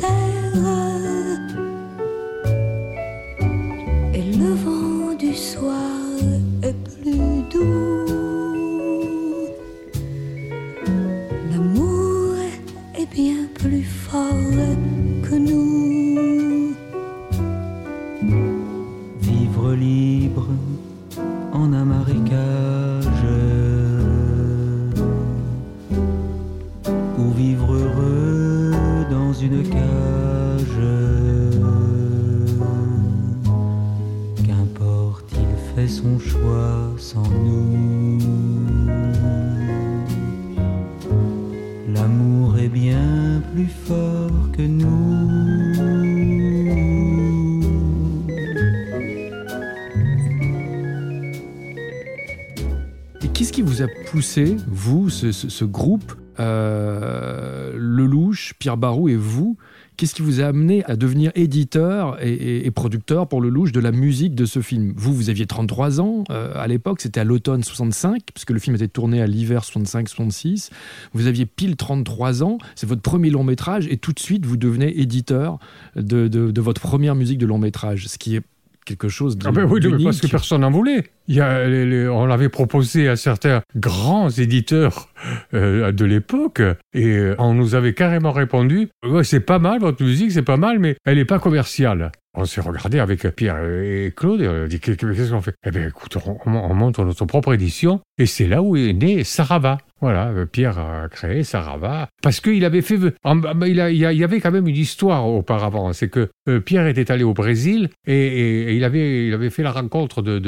poussé, 54.19 54.55
vous, 54.67 55.09
ce, 55.09 55.33
ce- 55.33 55.49
ce 55.49 55.65
groupe, 55.65 56.13
euh, 56.39 57.73
Lelouch, 57.75 58.53
Pierre 58.59 58.77
Barou 58.77 59.09
et 59.09 59.15
vous, 59.17 59.57
qu'est-ce 59.97 60.15
qui 60.15 60.21
vous 60.21 60.39
a 60.39 60.45
amené 60.45 60.85
à 60.85 60.95
devenir 60.95 61.31
éditeur 61.35 62.17
et, 62.23 62.31
et- 62.31 62.65
et 62.65 62.71
producteur 62.71 63.27
pour 63.27 63.41
Lelouch 63.41 63.73
de 63.73 63.79
la 63.81 63.91
musique 63.91 64.33
de 64.33 64.45
ce 64.45 64.61
film? 64.61 64.93
Vous, 64.95 65.13
vous 65.13 65.29
aviez 65.29 65.45
33 65.45 65.99
ans 65.99 66.23
euh, 66.31 66.53
à 66.55 66.67
l'époque, 66.67 67.01
c'était 67.01 67.19
à 67.19 67.23
l'automne 67.25 67.61
65, 67.63 68.21
puisque 68.33 68.51
le 68.51 68.59
film 68.59 68.75
était 68.77 68.87
tourné 68.87 69.21
à 69.21 69.27
l'hiver 69.27 69.63
65-66. 69.63 70.69
Vous 71.13 71.27
aviez 71.27 71.45
pile 71.45 71.75
33 71.75 72.41
ans, 72.43 72.57
c'est 72.75 72.87
votre 72.87 73.01
premier 73.01 73.29
long 73.29 73.43
métrage, 73.43 73.85
et 73.89 73.97
tout 73.97 74.13
de 74.13 74.19
suite, 74.19 74.45
vous 74.45 74.55
devenez 74.57 74.97
éditeur 75.01 75.59
de, 75.97 76.29
de- 76.29 76.51
de 76.51 76.61
votre 76.61 76.79
première 76.79 77.15
musique 77.15 77.37
de 77.37 77.45
long 77.45 77.57
métrage, 77.59 78.07
ce 78.07 78.17
qui 78.17 78.37
est 78.37 78.41
quelque 78.85 79.09
chose 79.09 79.35
de 79.35 79.47
Ah 79.47 79.51
ben 79.51 79.65
oui, 79.65 79.81
parce 80.03 80.17
que 80.21 80.27
personne 80.27 80.61
n'en 80.61 80.69
voulait. 80.69 81.05
On 81.27 82.25
l'avait 82.25 82.49
proposé 82.49 83.07
à 83.09 83.15
certains 83.15 83.61
grands 83.75 84.29
éditeurs 84.29 85.09
euh, 85.53 85.91
de 85.91 86.05
l'époque 86.05 86.61
et 86.93 87.31
on 87.39 87.53
nous 87.53 87.75
avait 87.75 87.93
carrément 87.93 88.31
répondu 88.31 88.89
c'est 89.23 89.39
pas 89.39 89.59
mal 89.59 89.79
votre 89.79 90.03
musique, 90.03 90.31
c'est 90.31 90.41
pas 90.41 90.57
mal, 90.57 90.79
mais 90.79 90.95
elle 91.05 91.17
n'est 91.17 91.25
pas 91.25 91.39
commerciale. 91.39 92.11
On 92.37 92.43
s'est 92.43 92.59
regardé 92.59 92.99
avec 92.99 93.25
Pierre 93.35 93.63
et 93.63 94.11
Claude 94.15 94.41
et 94.41 94.47
on 94.49 94.63
a 94.65 94.67
dit 94.67 94.79
Qu'est- 94.81 94.97
qu'est-ce 94.97 95.31
qu'on 95.31 95.41
fait? 95.41 95.55
Eh 95.65 95.71
bien 95.71 95.87
écoute, 95.87 96.17
on, 96.25 96.37
on 96.45 96.73
monte 96.73 96.99
notre 96.99 97.23
propre 97.25 97.53
édition 97.53 98.01
et 98.17 98.25
c'est 98.25 98.47
là 98.47 98.61
où 98.61 98.75
est 98.75 98.91
né 98.91 99.23
Sarava. 99.23 99.77
Voilà, 100.01 100.33
Pierre 100.51 100.77
a 100.77 101.07
créé 101.07 101.43
Sarava 101.43 102.09
parce 102.21 102.41
qu'il 102.41 102.65
avait 102.65 102.81
fait. 102.81 102.97
Il, 103.25 103.79
il 103.89 103.97
y 103.97 104.23
avait 104.23 104.41
quand 104.41 104.51
même 104.51 104.67
une 104.67 104.75
histoire 104.75 105.25
auparavant. 105.29 105.93
C'est 105.93 106.09
que 106.09 106.27
euh, 106.49 106.59
Pierre 106.59 106.87
était 106.87 107.09
allé 107.09 107.23
au 107.23 107.33
Brésil 107.33 107.87
et, 108.05 108.75
il, 108.75 108.83
avait, 108.83 109.49
fait 109.49 109.63
la 109.63 109.71
rencontre 109.71 110.21
de 110.21 110.39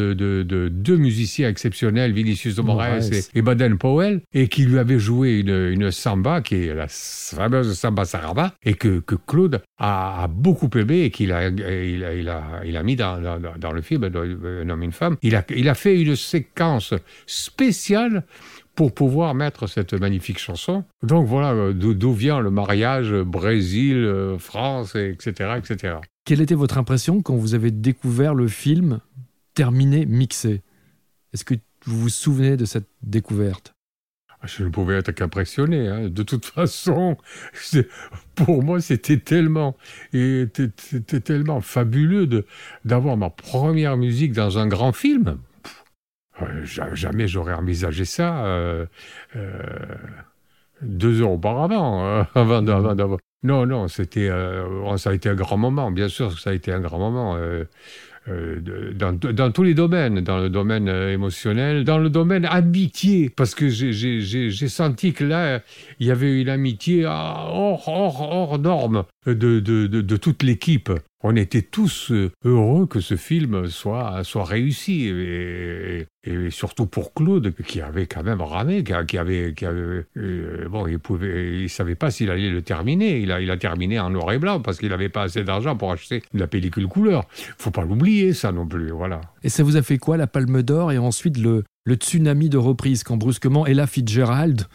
deux 0.70 0.98
musiciens 0.98 1.50
exceptionnels, 1.50 2.12
Vinicius 2.12 2.56
de 2.56 2.62
Moraes 2.62 2.96
Moraes. 3.00 3.10
et, 3.12 3.40
et 3.40 3.42
Baden 3.42 3.78
Powell, 3.78 4.22
et 4.34 4.48
qui 4.48 4.64
lui 4.66 4.78
avaient 4.80 5.00
joué 5.00 5.40
une, 5.40 5.72
une 5.72 5.92
samba 5.92 6.42
qui 6.42 6.56
est 6.56 6.74
la 6.74 6.88
fameuse 6.88 7.78
samba 7.78 8.06
Sarava 8.06 8.54
et 8.64 8.74
que, 8.74 9.00
que 9.00 9.16
Claude 9.16 9.62
a, 9.78 10.24
a 10.24 10.28
beaucoup 10.28 10.70
aimé 10.78 11.02
et 11.04 11.12
qu'il 11.12 11.32
a, 11.32 11.48
il 11.48 12.04
a, 12.04 12.14
il 12.14 12.30
a, 12.30 12.62
il 12.66 12.78
a 12.78 12.84
mis 12.84 12.96
dans, 12.96 13.22
dans, 13.22 13.40
dans 13.58 13.72
le 13.72 13.82
film 13.82 14.10
dans 14.10 14.22
Un 14.22 14.70
homme 14.70 14.84
une 14.84 14.92
femme. 14.92 15.18
Il 15.22 15.36
a, 15.36 15.44
il 15.56 15.70
a 15.70 15.76
fait 15.76 16.00
une 16.00 16.16
séquence 16.16 16.94
spéciale 17.26 18.24
pour 18.76 18.94
pouvoir 18.94 19.34
mettre 19.34 19.68
cette 19.68 19.94
magnifique 19.94 20.38
chanson. 20.38 20.84
Donc 21.02 21.26
voilà 21.26 21.52
euh, 21.54 21.74
d'où 21.74 22.14
vient 22.14 22.40
le 22.40 22.52
mariage 22.52 23.12
Brésil, 23.12 23.98
euh, 23.98 24.38
France, 24.38 24.96
et 24.96 25.10
etc., 25.10 25.54
etc. 25.58 25.96
Quelle 26.26 26.42
était 26.42 26.56
votre 26.56 26.78
impression 26.78 27.22
quand 27.22 27.36
vous 27.36 27.56
avez 27.56 27.72
découvert 27.72 28.36
le 28.36 28.48
film 28.48 29.00
terminé, 29.58 30.06
mixé 30.06 30.62
Est-ce 31.34 31.44
que 31.44 31.56
vous 31.86 32.00
vous 32.00 32.10
souvenez 32.10 32.58
de 32.58 32.66
cette 32.66 32.88
découverte? 33.02 33.74
Je 34.44 34.64
ne 34.64 34.70
pouvais 34.70 34.98
être 34.98 35.12
qu'impressionné. 35.14 35.88
hein. 35.88 36.10
De 36.10 36.22
toute 36.22 36.46
façon, 36.46 37.18
pour 38.36 38.62
moi, 38.62 38.80
c'était 38.82 39.18
tellement, 39.18 39.76
tellement 41.26 41.60
fabuleux 41.62 42.46
d'avoir 42.86 43.18
ma 43.18 43.32
première 43.32 43.98
musique 43.98 44.34
dans 44.34 44.60
un 44.60 44.68
grand 44.68 44.92
film. 44.92 45.40
Euh, 46.44 46.64
ja- 46.64 46.94
jamais 46.94 47.28
j'aurais 47.28 47.56
envisagé 47.56 48.06
ça 48.06 48.46
euh, 48.46 48.86
euh, 49.36 49.60
deux 50.84 51.24
heures 51.24 51.32
auparavant, 51.32 52.06
euh, 52.20 52.24
avant 52.36 52.62
d'avoir. 52.62 53.18
Non, 53.42 53.66
non, 53.66 53.88
c'était, 53.88 54.30
ça 54.98 55.10
a 55.10 55.14
été 55.14 55.30
un 55.30 55.36
grand 55.36 55.58
moment. 55.58 55.90
Bien 55.90 56.10
sûr 56.10 56.38
ça 56.38 56.52
a 56.52 56.54
été 56.54 56.72
un 56.72 56.80
grand 56.80 57.00
moment. 57.00 57.40
Euh, 58.30 58.94
dans, 58.94 59.14
dans 59.14 59.52
tous 59.52 59.64
les 59.64 59.74
domaines, 59.74 60.22
dans 60.22 60.40
le 60.40 60.50
domaine 60.50 60.90
euh, 60.90 61.14
émotionnel, 61.14 61.84
dans 61.84 61.98
le 61.98 62.10
domaine 62.10 62.46
amitié, 62.46 63.30
parce 63.30 63.56
que 63.56 63.70
j'ai- 63.70 64.68
senti 64.68 65.14
que 65.14 65.24
là, 65.24 65.62
il 66.00 66.08
y 66.08 66.12
avait 66.12 66.42
une 66.42 66.50
amitié 66.50 67.06
hors, 67.06 67.88
hors, 67.88 68.22
hors 68.22 68.60
norme 68.60 69.04
de, 69.26 69.60
de, 69.60 69.88
de 69.88 70.18
toute 70.18 70.44
l'équipe. 70.44 70.92
On 71.24 71.36
était 71.36 71.64
tous 71.64 72.12
euh, 72.12 72.32
heureux 72.46 72.86
que 72.86 73.00
ce 73.00 73.16
film 73.16 73.68
soit, 73.68 74.24
soit 74.24 74.46
réussi. 74.46 75.08
Et, 75.08 76.08
surtout 76.50 76.88
pour 76.88 77.14
Claude, 77.14 77.54
qui 77.66 77.80
avait 77.80 78.06
quand 78.06 78.22
même 78.22 78.42
ramé, 78.42 78.84
qui, 78.84 79.18
avait. 79.18 79.54
Euh, 79.64 80.68
bon, 80.70 80.86
il 80.86 81.00
pouvait, 81.00 81.62
il 81.62 81.70
savait 81.70 81.96
pas 81.96 82.12
s'il 82.12 82.30
allait 82.30 82.50
le 82.50 82.62
terminer. 82.62 83.20
Il 83.20 83.32
a, 83.32 83.40
il 83.40 83.58
terminé 83.58 83.98
en 83.98 84.10
noir 84.10 84.34
et 84.34 84.38
blanc 84.38 84.60
parce 84.60 84.78
qu'il 84.78 84.90
n'avait 84.90 85.10
pas 85.10 85.24
assez 85.24 85.46
d'argent 85.46 85.78
pour 85.78 85.92
acheter 85.92 86.22
la 86.34 86.48
pellicule 86.48 86.88
couleur. 86.88 87.24
faut 87.58 87.72
pas 87.72 87.86
l'oublier, 87.86 88.34
ça 88.34 88.52
non 88.52 88.68
plus. 88.68 88.92
Voilà. 88.92 89.22
Et 89.42 89.50
ça 89.50 89.64
vous 89.64 89.78
a 89.78 89.82
fait 89.82 89.98
quoi, 89.98 90.18
la 90.18 90.28
Palme 90.28 90.62
d'Or 90.62 90.92
et 90.92 90.98
ensuite 90.98 91.38
le, 91.38 91.64
le 91.86 91.96
tsunami 91.96 92.50
de 92.50 92.58
reprise 92.58 93.04
quand 93.04 93.16
brusquement 93.16 93.66
Ella 93.66 93.88
Fitzgerald 93.88 94.68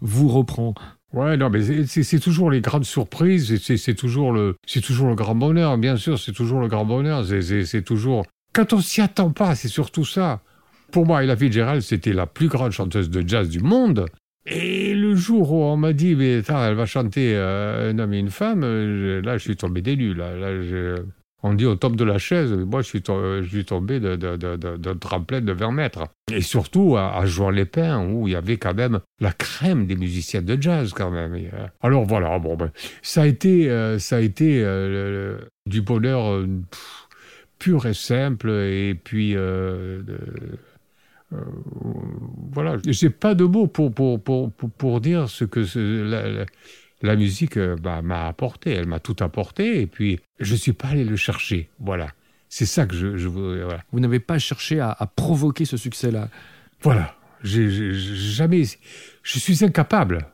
vous 0.00 0.28
reprend? 0.28 0.74
Ouais, 1.14 1.36
non, 1.36 1.48
mais 1.48 1.62
c'est 1.86 2.18
toujours 2.18 2.50
les 2.50 2.60
grandes 2.60 2.84
surprises, 2.84 3.56
c'est 3.76 3.94
toujours 3.94 4.32
le, 4.32 4.56
c'est 4.66 4.80
toujours 4.80 5.08
le 5.08 5.14
grand 5.14 5.34
bonheur, 5.34 5.78
bien 5.78 5.96
sûr, 5.96 6.18
c'est 6.18 6.32
toujours 6.32 6.60
le 6.60 6.68
grand 6.68 6.84
bonheur, 6.84 7.24
c'est 7.24 7.82
toujours 7.82 8.24
quand 8.54 8.72
on 8.72 8.80
s'y 8.80 9.00
attend 9.00 9.30
pas, 9.32 9.56
c'est 9.56 9.68
surtout 9.68 10.04
ça. 10.04 10.40
Pour 10.92 11.06
moi, 11.06 11.24
Ella 11.24 11.36
Fitzgerald, 11.36 11.82
c'était 11.82 12.12
la 12.12 12.26
plus 12.26 12.46
grande 12.46 12.70
chanteuse 12.70 13.10
de 13.10 13.26
jazz 13.26 13.48
du 13.48 13.58
monde. 13.58 14.06
Et 14.46 14.94
le 14.94 15.16
jour 15.16 15.52
où 15.52 15.64
on 15.64 15.76
m'a 15.76 15.92
dit, 15.92 16.14
mais 16.14 16.36
attends, 16.36 16.64
elle 16.64 16.76
va 16.76 16.86
chanter 16.86 17.34
euh, 17.34 17.90
un 17.90 17.98
homme 17.98 18.14
et 18.14 18.18
une 18.18 18.30
femme, 18.30 18.60
là, 18.60 19.36
je 19.38 19.42
suis 19.42 19.56
tombé 19.56 19.82
d'élu. 19.82 20.14
Là, 20.14 20.36
là 20.36 20.96
on 21.44 21.52
dit 21.52 21.66
au 21.66 21.76
top 21.76 21.94
de 21.94 22.04
la 22.04 22.16
chaise, 22.16 22.52
moi 22.52 22.80
je 22.80 22.88
suis, 22.88 23.02
tombé 23.02 24.00
d'un 24.00 24.96
tremplin 24.98 25.42
de 25.42 25.52
20 25.52 25.72
mètres. 25.72 26.08
Et 26.32 26.40
surtout 26.40 26.96
à, 26.96 27.14
à 27.18 27.26
Jouan-les-Pins, 27.26 28.02
où 28.08 28.26
il 28.26 28.32
y 28.32 28.34
avait 28.34 28.56
quand 28.56 28.72
même 28.72 29.00
la 29.20 29.30
crème 29.30 29.86
des 29.86 29.94
musiciens 29.94 30.40
de 30.40 30.60
jazz 30.60 30.94
quand 30.94 31.10
même. 31.10 31.34
Euh, 31.34 31.66
alors 31.82 32.06
voilà, 32.06 32.38
bon, 32.38 32.56
ben, 32.56 32.70
ça 33.02 33.22
a 33.22 33.26
été, 33.26 33.70
euh, 33.70 33.98
ça 33.98 34.16
a 34.16 34.20
été 34.20 34.62
euh, 34.64 35.36
du 35.66 35.82
bonheur 35.82 36.42
pur 37.58 37.84
et 37.84 37.94
simple, 37.94 38.48
et 38.48 38.94
puis... 38.94 39.36
voilà, 42.52 42.78
j'ai 42.86 43.10
pas 43.10 43.34
de 43.34 43.44
mots 43.44 43.66
pour, 43.66 43.92
pour, 43.92 44.18
pour, 44.18 44.50
pour, 44.50 45.00
dire 45.02 45.28
ce 45.28 45.44
que 45.44 45.64
musique 47.02 47.56
euh, 47.56 47.76
bah, 47.76 48.02
m'a 48.02 48.26
apporté, 48.26 48.70
elle 48.70 48.86
m'a 48.86 49.00
tout 49.00 49.16
apporté, 49.20 49.80
et 49.80 49.86
puis 49.86 50.20
je 50.40 50.52
ne 50.52 50.58
suis 50.58 50.72
pas 50.72 50.88
allé 50.88 51.04
le 51.04 51.16
chercher. 51.16 51.68
Voilà. 51.78 52.08
C'est 52.48 52.66
ça 52.66 52.86
que 52.86 52.94
je, 52.94 53.16
je 53.16 53.28
veux. 53.28 53.66
Vous 53.92 54.00
n'avez 54.00 54.20
pas 54.20 54.38
cherché 54.38 54.78
à, 54.78 54.96
provoquer 55.16 55.64
ce 55.64 55.76
succès-là? 55.76 56.28
Voilà. 56.82 57.16
J'ai 57.42 57.68
jamais. 57.92 58.62
Je 59.22 59.38
suis 59.38 59.64
incapable. 59.64 60.26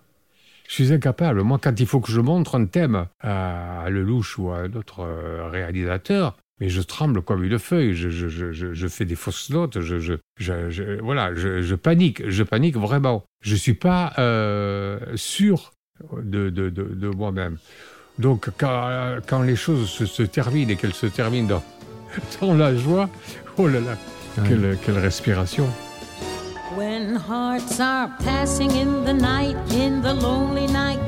Je 0.68 0.75
suis 0.75 0.92
incapable. 0.92 1.42
Moi, 1.42 1.59
quand 1.61 1.81
il 1.81 1.87
faut 1.87 2.01
que 2.01 2.12
je 2.12 2.20
montre 2.20 2.57
un 2.57 2.66
thème 2.66 3.07
à, 3.20 3.87
Lelouch 3.88 4.38
ou 4.38 4.51
à 4.51 4.59
un 4.59 4.73
autre 4.75 5.01
euh, 5.01 5.49
réalisateur, 5.49 6.37
mais 6.61 6.68
je 6.68 6.83
tremble 6.83 7.23
comme 7.23 7.42
une 7.42 7.59
feuille, 7.59 7.94
je, 7.94 8.11
je, 8.11 8.29
je, 8.29 8.53
je 8.53 8.88
fais 8.88 9.07
des 9.07 9.16
fausses 9.16 9.49
notes, 9.49 9.81
je, 9.81 10.18
voilà, 11.01 11.35
je, 11.35 11.75
panique, 11.75 12.29
je 12.29 12.42
panique 12.42 12.77
vraiment. 12.77 13.25
Je 13.42 13.55
ne 13.55 13.59
suis 13.59 13.75
pas 13.75 14.12
euh, 14.18 15.01
sûr 15.16 15.73
de, 16.22 16.50
de, 16.50 16.70
de, 16.70 16.82
de 16.82 17.08
moi-même. 17.08 17.56
Donc 18.18 18.50
quand, 18.58 19.18
quand, 19.26 19.42
les 19.42 19.56
choses 19.56 19.88
se, 19.88 20.06
se 20.06 20.22
terminent 20.22 20.70
et 20.70 20.76
qu'elles 20.76 20.94
se 20.94 21.06
terminent 21.06 21.48
dans, 21.48 21.62
dans, 22.40 22.54
la 22.54 22.74
joie, 22.76 23.08
oh 23.56 23.66
là 23.66 23.80
là, 23.80 23.96
quelle, 24.46 24.76
quelle 24.84 24.98
respiration. 24.98 25.66
When 26.76 27.16
hearts 27.16 27.80
are 27.80 28.10
passing 28.22 28.70
in 28.72 29.04
the 29.04 29.12
night, 29.12 29.56
in 29.72 30.02
the 30.02 30.14
lonely 30.14 30.66
night, 30.68 31.00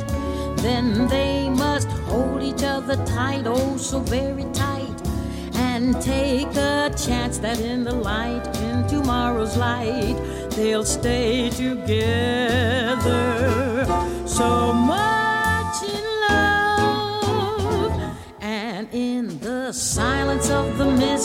then 0.57 1.07
they 1.09 1.49
must 1.49 1.89
hold 2.09 2.43
each 2.43 2.65
other 2.65 2.97
tight, 3.05 3.47
oh 3.47 3.77
so 3.77 4.01
very 4.01 4.45
tight, 4.53 5.03
and 5.55 6.01
take 6.03 6.57
a 6.57 6.91
chance 6.97 7.39
that 7.39 7.61
in 7.61 7.85
the 7.85 7.95
light, 7.95 8.43
in 8.63 8.87
tomorrow's 8.89 9.57
light, 9.57 10.17
they'll 10.51 10.85
stay 10.85 11.51
together. 11.51 12.92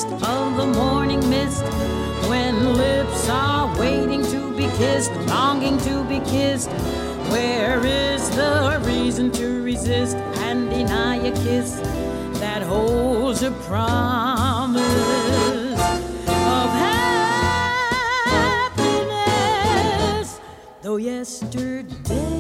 Of 0.06 0.58
the 0.58 0.66
morning 0.66 1.28
mist, 1.30 1.64
when 2.30 2.74
lips 2.74 3.28
are 3.30 3.76
waiting 3.80 4.22
to 4.26 4.56
be 4.56 4.68
kissed, 4.78 5.12
longing 5.28 5.78
to 5.80 6.04
be 6.04 6.20
kissed. 6.20 6.70
Where 7.32 7.84
is 7.86 8.30
the 8.32 8.80
reason 8.86 9.32
to 9.32 9.64
resist 9.64 10.16
and 10.46 10.70
deny 10.70 11.16
a 11.16 11.32
kiss 11.32 11.80
that 12.40 12.62
holds 12.62 13.42
a 13.44 13.52
promise? 13.52 14.84
Of 16.28 16.70
happiness 18.68 20.40
though 20.82 20.98
yesterday 20.98 22.37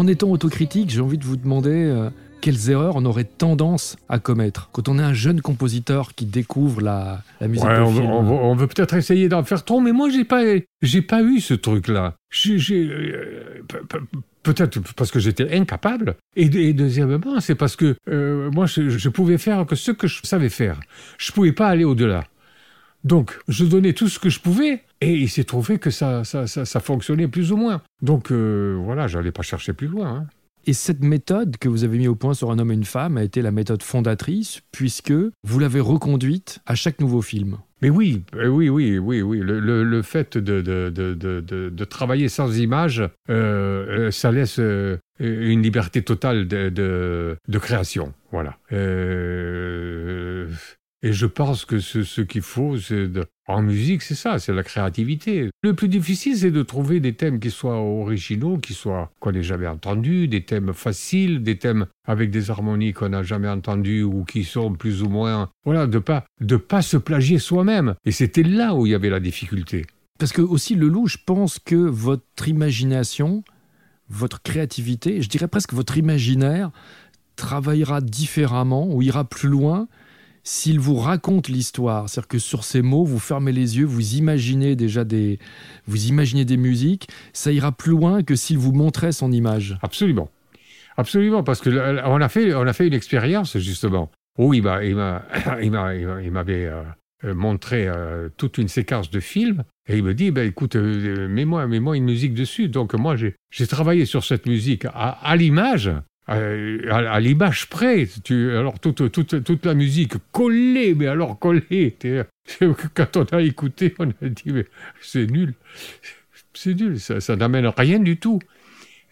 En 0.00 0.06
étant 0.06 0.30
autocritique, 0.30 0.88
j'ai 0.88 1.02
envie 1.02 1.18
de 1.18 1.24
vous 1.24 1.36
demander 1.36 1.68
euh, 1.74 2.08
quelles 2.40 2.70
erreurs 2.70 2.96
on 2.96 3.04
aurait 3.04 3.24
tendance 3.24 3.98
à 4.08 4.18
commettre 4.18 4.70
quand 4.72 4.88
on 4.88 4.98
est 4.98 5.02
un 5.02 5.12
jeune 5.12 5.42
compositeur 5.42 6.14
qui 6.14 6.24
découvre 6.24 6.80
la, 6.80 7.20
la 7.38 7.48
musique 7.48 7.66
Ouais, 7.66 7.76
de 7.76 7.82
on, 7.82 7.90
veut- 7.90 8.00
film. 8.00 8.10
on 8.10 8.22
veut, 8.22 8.32
on 8.32 8.54
veut 8.54 8.66
peut-être 8.66 8.94
essayer 8.94 9.28
d'en 9.28 9.44
faire 9.44 9.62
trop, 9.62 9.78
mais 9.80 9.92
moi 9.92 10.08
j'ai 10.08 10.24
pas, 10.24 10.40
j'ai 10.80 11.02
pas 11.02 11.20
eu 11.22 11.40
ce 11.40 11.52
truc-là. 11.52 12.14
J'ai, 12.32 12.56
j'ai, 12.58 12.88
euh, 12.88 13.62
pe- 13.68 13.84
pe- 13.86 13.98
peut-être 14.42 14.78
parce 14.96 15.10
que 15.10 15.18
j'étais 15.20 15.54
incapable, 15.54 16.14
et, 16.34 16.46
et 16.46 16.72
deuxièmement, 16.72 17.38
c'est 17.40 17.54
parce 17.54 17.76
que 17.76 17.94
euh, 18.08 18.50
moi 18.52 18.64
je, 18.64 18.88
je 18.88 19.08
pouvais 19.10 19.36
faire 19.36 19.66
que 19.66 19.74
ce 19.76 19.90
que 19.90 20.06
je 20.06 20.20
savais 20.22 20.48
faire. 20.48 20.80
Je 21.18 21.30
pouvais 21.32 21.52
pas 21.52 21.68
aller 21.68 21.84
au-delà. 21.84 22.24
Donc, 23.04 23.38
je 23.48 23.64
donnais 23.64 23.92
tout 23.94 24.08
ce 24.08 24.18
que 24.18 24.28
je 24.28 24.40
pouvais, 24.40 24.82
et 25.00 25.14
il 25.14 25.28
s'est 25.28 25.44
trouvé 25.44 25.78
que 25.78 25.90
ça, 25.90 26.24
ça, 26.24 26.46
ça, 26.46 26.64
ça 26.64 26.80
fonctionnait 26.80 27.28
plus 27.28 27.50
ou 27.52 27.56
moins. 27.56 27.80
Donc 28.02 28.30
euh, 28.30 28.78
voilà, 28.84 29.06
j'allais 29.08 29.32
pas 29.32 29.42
chercher 29.42 29.72
plus 29.72 29.86
loin. 29.88 30.08
hein. 30.08 30.26
Et 30.66 30.74
cette 30.74 31.00
méthode 31.02 31.56
que 31.56 31.70
vous 31.70 31.84
avez 31.84 31.96
mis 31.96 32.06
au 32.06 32.14
point 32.14 32.34
sur 32.34 32.50
un 32.50 32.58
homme 32.58 32.70
et 32.70 32.74
une 32.74 32.84
femme 32.84 33.16
a 33.16 33.24
été 33.24 33.40
la 33.40 33.50
méthode 33.50 33.82
fondatrice 33.82 34.60
puisque 34.72 35.12
vous 35.42 35.58
l'avez 35.58 35.80
reconduite 35.80 36.60
à 36.66 36.74
chaque 36.74 37.00
nouveau 37.00 37.22
film. 37.22 37.56
Mais 37.80 37.88
oui, 37.88 38.22
euh, 38.34 38.48
oui, 38.48 38.68
oui, 38.68 38.98
oui, 38.98 39.22
oui. 39.22 39.38
Le, 39.38 39.58
le- 39.58 39.84
le 39.84 40.02
fait 40.02 40.36
de, 40.36 40.60
de, 40.60 40.90
de, 40.90 41.70
de, 41.70 41.84
travailler 41.86 42.28
sans 42.28 42.58
image, 42.58 43.02
euh, 43.30 44.10
ça 44.10 44.30
laisse 44.30 44.58
euh, 44.58 44.98
une 45.18 45.62
liberté 45.62 46.02
totale 46.02 46.46
de, 46.46 46.68
de, 46.68 47.36
de 47.48 47.58
création. 47.58 48.12
Voilà. 48.30 48.58
Euh, 48.72 50.46
et 51.02 51.12
je 51.12 51.26
pense 51.26 51.64
que 51.64 51.78
ce, 51.78 52.20
qu'il 52.20 52.42
faut, 52.42 52.76
de- 52.76 53.26
en 53.46 53.62
musique, 53.62 54.02
c'est 54.02 54.14
ça, 54.14 54.38
c'est 54.38 54.52
la 54.52 54.62
créativité. 54.62 55.50
Le 55.62 55.74
plus 55.74 55.88
difficile, 55.88 56.36
c'est 56.36 56.50
de 56.50 56.62
trouver 56.62 57.00
des 57.00 57.14
thèmes 57.14 57.40
qui 57.40 57.50
soient 57.50 57.78
originaux, 57.80 58.58
qui 58.58 58.74
soient 58.74 59.10
qu'on 59.18 59.32
n'ait 59.32 59.42
jamais 59.42 59.66
entendus, 59.66 60.28
des 60.28 60.44
thèmes 60.44 60.72
faciles, 60.72 61.42
des 61.42 61.58
thèmes 61.58 61.86
avec 62.06 62.30
des 62.30 62.50
harmonies 62.50 62.92
qu'on 62.92 63.08
n'a 63.08 63.22
jamais 63.22 63.48
entendues 63.48 64.02
ou 64.02 64.24
qui 64.24 64.44
sont 64.44 64.72
plus 64.74 65.02
ou 65.02 65.08
moins, 65.08 65.48
voilà, 65.64 65.86
de 65.86 65.98
pas 65.98 66.24
de 66.40 66.56
pas 66.56 66.82
se 66.82 66.96
plagier 66.96 67.38
soi-même. 67.38 67.94
Et 68.04 68.12
c'était 68.12 68.42
là 68.42 68.74
où 68.74 68.86
il 68.86 68.92
y 68.92 68.94
avait 68.94 69.10
la 69.10 69.20
difficulté. 69.20 69.86
Parce 70.18 70.32
que 70.32 70.42
aussi 70.42 70.74
Leloup, 70.74 71.06
je 71.06 71.16
pense 71.24 71.58
que 71.58 71.74
votre 71.74 72.46
imagination, 72.46 73.42
votre 74.10 74.42
créativité, 74.42 75.22
je 75.22 75.28
dirais 75.28 75.48
presque 75.48 75.72
votre 75.72 75.96
imaginaire, 75.96 76.70
travaillera 77.36 78.00
différemment 78.02 78.86
ou 78.92 79.00
ira 79.02 79.24
plus 79.24 79.48
loin 79.48 79.88
s'il 80.44 80.78
vous 80.80 80.96
raconte 80.96 81.48
l'histoire. 81.48 82.08
C'est-à-dire 82.08 82.28
que 82.28 82.38
sur 82.38 82.64
ces 82.64 82.82
mots, 82.82 83.04
vous 83.04 83.18
fermez 83.18 83.52
les 83.52 83.78
yeux, 83.78 83.84
vous 83.86 84.14
imaginez 84.14 84.76
déjà 84.76 85.04
des, 85.04 85.38
vous 85.86 86.06
imaginez 86.06 86.44
des 86.44 86.56
musiques, 86.56 87.08
ça 87.32 87.52
ira 87.52 87.72
plus 87.72 87.92
loin 87.92 88.22
que 88.22 88.34
s'il 88.36 88.58
vous 88.58 88.72
montrait 88.72 89.12
son 89.12 89.32
image. 89.32 89.78
Absolument. 89.82 90.30
Absolument, 90.96 91.42
parce 91.42 91.60
que 91.60 91.70
là, 91.70 92.04
on 92.10 92.20
a 92.20 92.28
fait, 92.28 92.54
on 92.54 92.66
a 92.66 92.72
fait 92.72 92.86
une 92.86 92.94
expérience, 92.94 93.56
justement, 93.58 94.10
où 94.38 94.52
il 94.54 94.62
m'a, 94.62 94.84
il 94.84 94.96
m'a, 94.96 95.24
il 95.62 95.70
m'a- 95.70 95.94
il 95.94 96.06
m'a- 96.06 96.22
il 96.22 96.30
m'avait, 96.30 96.66
euh, 96.66 96.82
euh, 97.24 97.56
euh, 97.72 98.28
toute 98.36 98.58
une 98.58 98.68
séquence 98.68 99.10
de 99.10 99.20
films. 99.20 99.64
Et 99.88 99.96
il 99.98 100.04
me 100.04 100.14
dit, 100.14 100.30
ben, 100.30 100.46
écoute, 100.46 100.76
euh, 100.76 101.28
mets-moi 101.28 101.66
mets 101.66 101.98
une 101.98 102.04
musique 102.04 102.34
dessus. 102.34 102.68
Donc 102.68 102.94
moi, 102.94 103.16
j'ai 103.16 103.66
travaillé 103.66 104.04
sur 104.04 104.24
cette 104.24 104.46
musique 104.46 104.86
à 104.94 105.36
l'image, 105.36 105.90
à, 106.30 106.96
à 107.12 107.20
l'image 107.20 107.68
près. 107.68 108.08
Tu, 108.22 108.56
alors 108.56 108.78
toute, 108.78 109.10
toute, 109.10 109.42
toute 109.42 109.66
la 109.66 109.74
musique 109.74 110.14
collée, 110.32 110.94
mais 110.94 111.08
alors 111.08 111.38
collée. 111.38 111.96
Quand 112.94 113.16
on 113.16 113.24
a 113.24 113.42
écouté, 113.42 113.94
on 113.98 114.08
a 114.08 114.28
dit, 114.28 114.52
mais 114.52 114.66
c'est 115.00 115.26
nul. 115.26 115.54
C'est 116.54 116.74
nul, 116.74 116.98
ça, 116.98 117.20
ça 117.20 117.36
n'amène 117.36 117.66
rien 117.66 117.98
du 117.98 118.16
tout. 118.16 118.38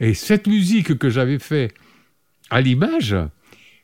Et 0.00 0.14
cette 0.14 0.46
musique 0.46 0.96
que 0.98 1.11
j'avais 1.11 1.38
fait 1.38 1.72
à 2.50 2.61
l'image, 2.61 3.16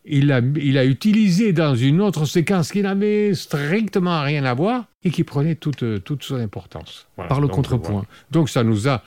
il 0.05 0.31
a, 0.33 0.41
il 0.57 0.79
a 0.79 0.85
utilisé 0.85 1.53
dans 1.53 1.75
une 1.75 2.01
autre 2.01 2.27
séquence 2.27 2.71
qui 2.71 2.83
n'avait 2.83 3.35
strictement 3.35 4.23
rien 4.23 4.45
à 4.45 4.55
voir 4.55 4.87
et 5.03 5.11
qui 5.11 5.25
prenait 5.25 5.55
toute, 5.57 6.05
toute 6.05 6.23
son 6.23 6.37
importance. 6.37 7.09
Voilà. 7.17 7.29
Par 7.29 7.41
le 7.41 7.49
donc, 7.49 7.57
contrepoint. 7.57 7.91
voilà. 7.91 8.09
Donc 8.31 8.49
ça 8.49 8.63
nous 8.63 8.89
a 8.89 9.03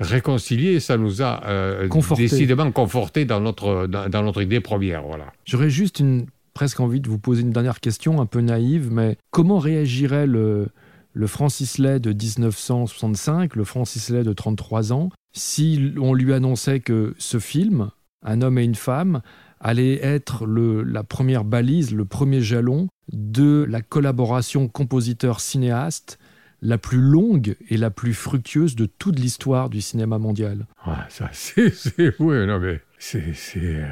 réconciliés, 0.00 0.80
ça 0.80 0.96
nous 0.96 1.22
a 1.22 1.44
euh, 1.46 1.88
Conforté. 1.88 2.22
décidément 2.24 2.70
conforté 2.72 3.24
dans 3.24 3.40
notre, 3.40 3.86
dans, 3.86 4.08
dans 4.08 4.22
notre 4.22 4.42
idée 4.42 4.60
première. 4.60 5.02
Voilà. 5.02 5.26
J'aurais 5.44 5.70
juste 5.70 6.00
une, 6.00 6.26
presque 6.54 6.80
envie 6.80 7.00
de 7.00 7.08
vous 7.08 7.18
poser 7.18 7.42
une 7.42 7.50
dernière 7.52 7.80
question, 7.80 8.20
un 8.20 8.26
peu 8.26 8.40
naïve, 8.40 8.90
mais 8.90 9.16
comment 9.30 9.58
réagirait 9.58 10.26
le, 10.26 10.68
le 11.12 11.26
Francis 11.26 11.78
Lay 11.78 12.00
de 12.00 12.12
1965, 12.12 13.56
le 13.56 13.64
Francis 13.64 14.08
Lay 14.10 14.22
de 14.24 14.32
33 14.32 14.92
ans, 14.92 15.10
si 15.32 15.92
on 16.00 16.14
lui 16.14 16.32
annonçait 16.32 16.80
que 16.80 17.14
ce 17.18 17.38
film, 17.38 17.90
Un 18.24 18.42
homme 18.42 18.58
et 18.58 18.64
une 18.64 18.74
femme, 18.74 19.22
allait 19.60 20.02
être 20.02 20.46
le, 20.46 20.82
la 20.82 21.04
première 21.04 21.44
balise, 21.44 21.94
le 21.94 22.04
premier 22.04 22.40
jalon 22.40 22.88
de 23.12 23.64
la 23.68 23.82
collaboration 23.82 24.68
compositeur-cinéaste 24.68 26.18
la 26.62 26.78
plus 26.78 27.00
longue 27.00 27.56
et 27.68 27.76
la 27.76 27.90
plus 27.90 28.12
fructueuse 28.14 28.76
de 28.76 28.86
toute 28.86 29.18
l'histoire 29.18 29.70
du 29.70 29.80
cinéma 29.80 30.18
mondial. 30.18 30.66
Ouais, 30.86 30.92
ça, 31.08 31.28
c'est. 31.32 31.70
c'est- 31.70 32.18
Ouais, 32.20 32.46
non, 32.46 32.58
mais. 32.60 32.80
C'est. 32.98 33.32
C'est. 33.34 33.82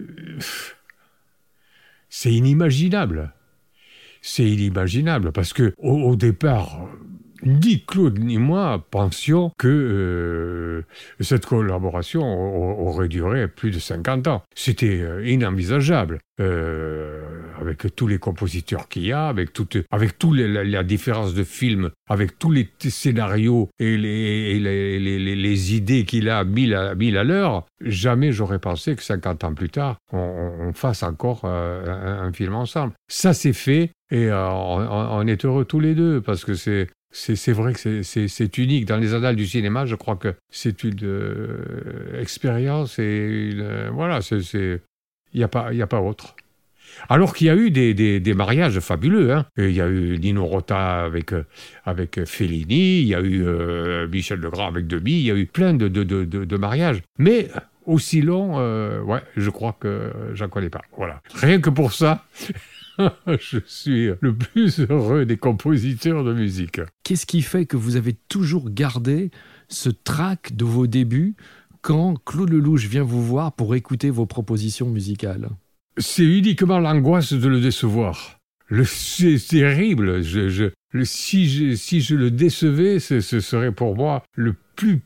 euh, 0.00 0.04
C'est 2.08 2.32
inimaginable. 2.32 3.32
C'est 4.22 4.44
inimaginable 4.48 5.30
parce 5.32 5.52
que 5.52 5.72
au, 5.78 5.92
au 6.10 6.16
départ, 6.16 6.88
ni 7.44 7.84
Claude 7.84 8.18
ni 8.18 8.36
moi 8.38 8.84
pensions 8.90 9.52
que 9.58 9.68
euh, 9.68 10.82
cette 11.22 11.46
collaboration 11.46 12.22
aurait 12.24 13.08
duré 13.08 13.46
plus 13.46 13.70
de 13.70 13.78
50 13.78 14.26
ans. 14.26 14.42
C'était 14.56 15.00
euh, 15.00 15.24
inenvisageable. 15.28 16.18
Euh, 16.40 17.22
avec 17.60 17.94
tous 17.94 18.06
les 18.06 18.18
compositeurs 18.18 18.88
qu'il 18.88 19.06
y 19.06 19.12
a, 19.12 19.28
avec 19.28 19.52
toute, 19.52 19.78
avec 19.90 20.18
tous 20.18 20.32
les, 20.32 20.64
la, 20.64 20.82
différence 20.82 21.34
de 21.34 21.44
films, 21.44 21.90
avec 22.08 22.38
tous 22.38 22.50
les 22.50 22.68
scénarios 22.78 23.68
et 23.78 23.96
les, 23.96 24.58
les, 24.58 24.98
les- 24.98 25.74
idées 25.74 26.04
qu'il 26.04 26.28
a 26.28 26.44
mille 26.44 26.74
à, 26.74 26.94
mille 26.94 27.16
à 27.18 27.24
l'heure, 27.24 27.66
jamais 27.80 28.32
j'aurais 28.32 28.58
pensé 28.58 28.94
que 28.96 29.02
50 29.02 29.44
ans 29.44 29.54
plus 29.54 29.70
tard, 29.70 29.96
on, 30.12 30.72
fasse 30.72 31.02
encore 31.02 31.42
euh, 31.44 32.22
un, 32.22 32.32
film 32.32 32.54
ensemble. 32.54 32.92
Ça 33.08 33.34
c'est 33.34 33.52
fait 33.52 33.90
et 34.10 34.26
euh, 34.28 34.48
on, 34.50 35.26
est 35.26 35.44
heureux 35.44 35.64
tous 35.64 35.80
les 35.80 35.94
deux 35.94 36.20
parce 36.20 36.44
que 36.44 36.54
c'est 36.54 36.88
c'est 37.10 37.52
vrai 37.52 37.72
que 37.72 38.02
c'est- 38.02 38.58
unique. 38.58 38.84
Dans 38.84 38.98
les 38.98 39.14
annales 39.14 39.36
du 39.36 39.46
cinéma, 39.46 39.86
je 39.86 39.94
crois 39.94 40.16
que 40.16 40.34
c'est 40.52 40.84
une 40.84 40.98
euh, 41.02 42.20
expérience 42.20 42.98
et 42.98 43.50
une, 43.52 43.60
euh, 43.60 43.90
voilà, 43.90 44.20
il 44.52 44.80
n'y 45.34 45.42
a, 45.42 45.46
a 45.46 45.86
pas 45.86 46.00
autre. 46.00 46.36
Alors 47.08 47.34
qu'il 47.34 47.46
y 47.46 47.50
a 47.50 47.56
eu 47.56 47.70
des, 47.70 48.34
mariages 48.34 48.80
fabuleux. 48.80 49.32
Hein. 49.32 49.46
Il 49.56 49.70
y 49.70 49.80
a 49.80 49.88
eu 49.88 50.18
Nino 50.18 50.44
Rota 50.44 51.04
avec, 51.04 51.32
euh, 51.32 51.44
avec 51.84 52.24
Fellini, 52.24 53.00
il 53.00 53.06
y 53.06 53.14
a 53.14 53.20
eu 53.20 53.46
euh, 53.46 54.06
Michel 54.08 54.40
Legrand 54.40 54.68
avec 54.68 54.86
Deby, 54.86 55.12
il 55.12 55.26
y 55.26 55.30
a 55.30 55.34
eu 55.34 55.46
plein 55.46 55.74
de 55.74 56.56
mariages. 56.56 57.02
Mais 57.18 57.48
aussi 57.88 58.20
long, 58.20 58.58
euh, 58.58 59.00
ouais, 59.02 59.22
je 59.36 59.50
crois 59.50 59.76
que 59.78 60.12
j'en 60.34 60.48
connais 60.48 60.70
pas. 60.70 60.82
Voilà. 60.96 61.22
Rien 61.34 61.60
que 61.60 61.70
pour 61.70 61.92
ça, 61.92 62.26
je 63.26 63.58
suis 63.66 64.10
le 64.20 64.34
plus 64.34 64.80
heureux 64.80 65.24
des 65.24 65.38
compositeurs 65.38 66.22
de 66.22 66.34
musique. 66.34 66.80
Qu'est-ce 67.02 67.26
qui 67.26 67.42
fait 67.42 67.66
que 67.66 67.76
vous 67.76 67.96
avez 67.96 68.12
toujours 68.28 68.70
gardé 68.70 69.30
ce 69.68 69.88
trac 69.88 70.54
de 70.54 70.64
vos 70.64 70.86
débuts 70.86 71.34
quand 71.80 72.16
Claude 72.24 72.50
Lelouch 72.50 72.86
vient 72.86 73.02
vous 73.02 73.24
voir 73.24 73.52
pour 73.52 73.74
écouter 73.74 74.10
vos 74.10 74.26
propositions 74.26 74.90
musicales? 74.90 75.48
C'est 75.98 76.24
uniquement 76.24 76.78
l'angoisse 76.78 77.32
de 77.32 77.48
le 77.48 77.60
décevoir. 77.60 78.38
C'est 78.84 79.38
terrible. 79.48 80.22
Le- 80.92 81.04
si, 81.04 81.48
je, 81.48 81.74
si 81.74 82.00
je 82.00 82.14
le 82.14 82.30
décevais, 82.30 82.98
ce, 82.98 83.20
serait 83.20 83.72
pour 83.72 83.94
moi 83.96 84.22
le 84.34 84.54
plus 84.76 85.00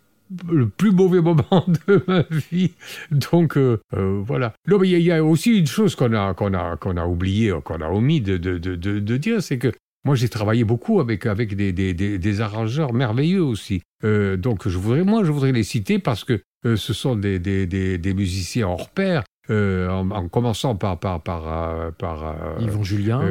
le 0.51 0.67
plus 0.67 0.93
mauvais 0.93 1.21
moment 1.23 1.67
de 1.87 2.03
ma 2.07 2.25
vie. 2.51 2.73
Donc 3.11 3.57
euh, 3.59 3.79
euh, 3.95 4.23
voilà. 4.25 4.55
Non, 4.67 4.79
mais 4.79 4.89
il 4.89 5.03
y, 5.03 5.13
a- 5.13 5.23
aussi 5.25 5.59
une 5.59 5.67
chose 5.67 5.95
qu'on 5.95 6.13
a 6.15 6.35
qu'on 6.35 6.55
a 6.55 6.77
qu'on 6.77 6.97
a 6.97 7.07
oublié, 7.07 7.53
qu'on 7.65 7.81
a 7.81 7.89
omis 7.91 8.21
de, 8.21 8.37
de, 8.39 8.59
de, 8.59 8.75
de, 8.77 9.17
dire, 9.19 9.43
c'est 9.43 9.59
que 9.59 9.73
moi 10.05 10.15
j'ai 10.15 10.29
travaillé 10.29 10.65
beaucoup 10.65 11.01
avec 11.01 11.27
avec 11.27 11.55
des, 11.55 11.73
des, 11.73 11.93
des, 11.95 12.41
arrangeurs 12.41 12.93
merveilleux 12.95 13.43
aussi. 13.43 13.83
Euh, 14.05 14.37
donc 14.37 14.69
je 14.69 14.79
voudrais 14.79 15.05
moi 15.05 15.23
je 15.23 15.31
voudrais 15.31 15.53
les 15.53 15.65
citer 15.65 15.99
parce 15.99 16.25
que 16.25 16.41
ce 16.65 16.93
sont 16.93 17.17
des 17.17 18.15
musiciens 18.17 18.69
hors 18.69 18.89
pair. 18.89 19.25
Euh, 19.51 19.89
en, 19.89 20.09
en 20.11 20.29
commençant 20.29 20.77
par 20.77 20.99
par 21.01 21.21
par 21.21 21.43
euh, 21.49 21.91
par 21.91 22.25
euh, 22.25 22.61
Yvon 22.61 22.85
Julien 22.85 23.23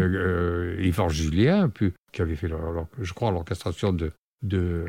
Yvan 0.78 1.08
Julien, 1.08 1.70
puis, 1.70 1.94
qui 2.12 2.22
avait 2.22 2.36
fait, 2.36 2.50
je 3.00 3.14
crois, 3.14 3.32
l'orchestration 3.32 3.94
de, 3.94 4.12
de 4.44 4.86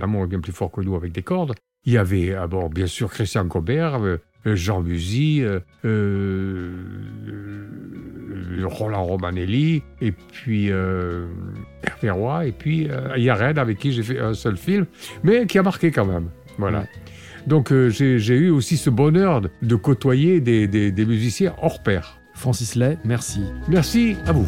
L'amour 0.00 0.24
est 0.24 0.28
bien 0.28 0.40
plus 0.40 0.52
fort 0.52 0.70
que 0.70 0.80
nous 0.80 0.96
avec 0.96 1.12
des 1.12 1.22
cordes. 1.22 1.54
Il 1.84 1.92
y 1.92 1.98
avait, 1.98 2.34
ah 2.34 2.46
bon, 2.46 2.68
bien 2.68 2.86
sûr, 2.86 3.10
Christian 3.10 3.46
Cobert, 3.46 4.00
Jean 4.46 4.80
Musy, 4.80 5.44
Roland 8.64 9.04
Romanelli, 9.04 9.82
et 10.00 10.12
puis 10.12 10.70
euh, 10.70 11.26
Hervé 11.82 12.10
Roy, 12.10 12.46
et 12.46 12.52
puis 12.52 12.88
euh, 12.90 13.16
Yaren, 13.16 13.58
avec 13.58 13.78
qui 13.78 13.92
j'ai 13.92 14.02
fait 14.02 14.18
un 14.18 14.34
seul 14.34 14.56
film, 14.56 14.86
mais 15.22 15.46
qui 15.46 15.58
a 15.58 15.62
marqué 15.62 15.90
quand 15.90 16.06
même. 16.06 16.28
Voilà. 16.58 16.80
Ouais. 16.80 16.86
Donc 17.48 17.72
euh, 17.72 17.88
j'ai 17.88 18.36
eu 18.36 18.50
aussi 18.50 18.76
ce 18.76 18.90
bonheur 18.90 19.40
de, 19.40 19.50
de 19.62 19.74
côtoyer 19.74 20.40
des, 20.40 20.66
des- 20.68 20.92
des 20.92 21.06
musiciens 21.06 21.54
hors 21.62 21.82
pair. 21.82 22.20
Francis 22.34 22.74
Lay, 22.76 22.98
merci. 23.04 23.40
Merci 23.68 24.16
à 24.26 24.32
vous. 24.32 24.46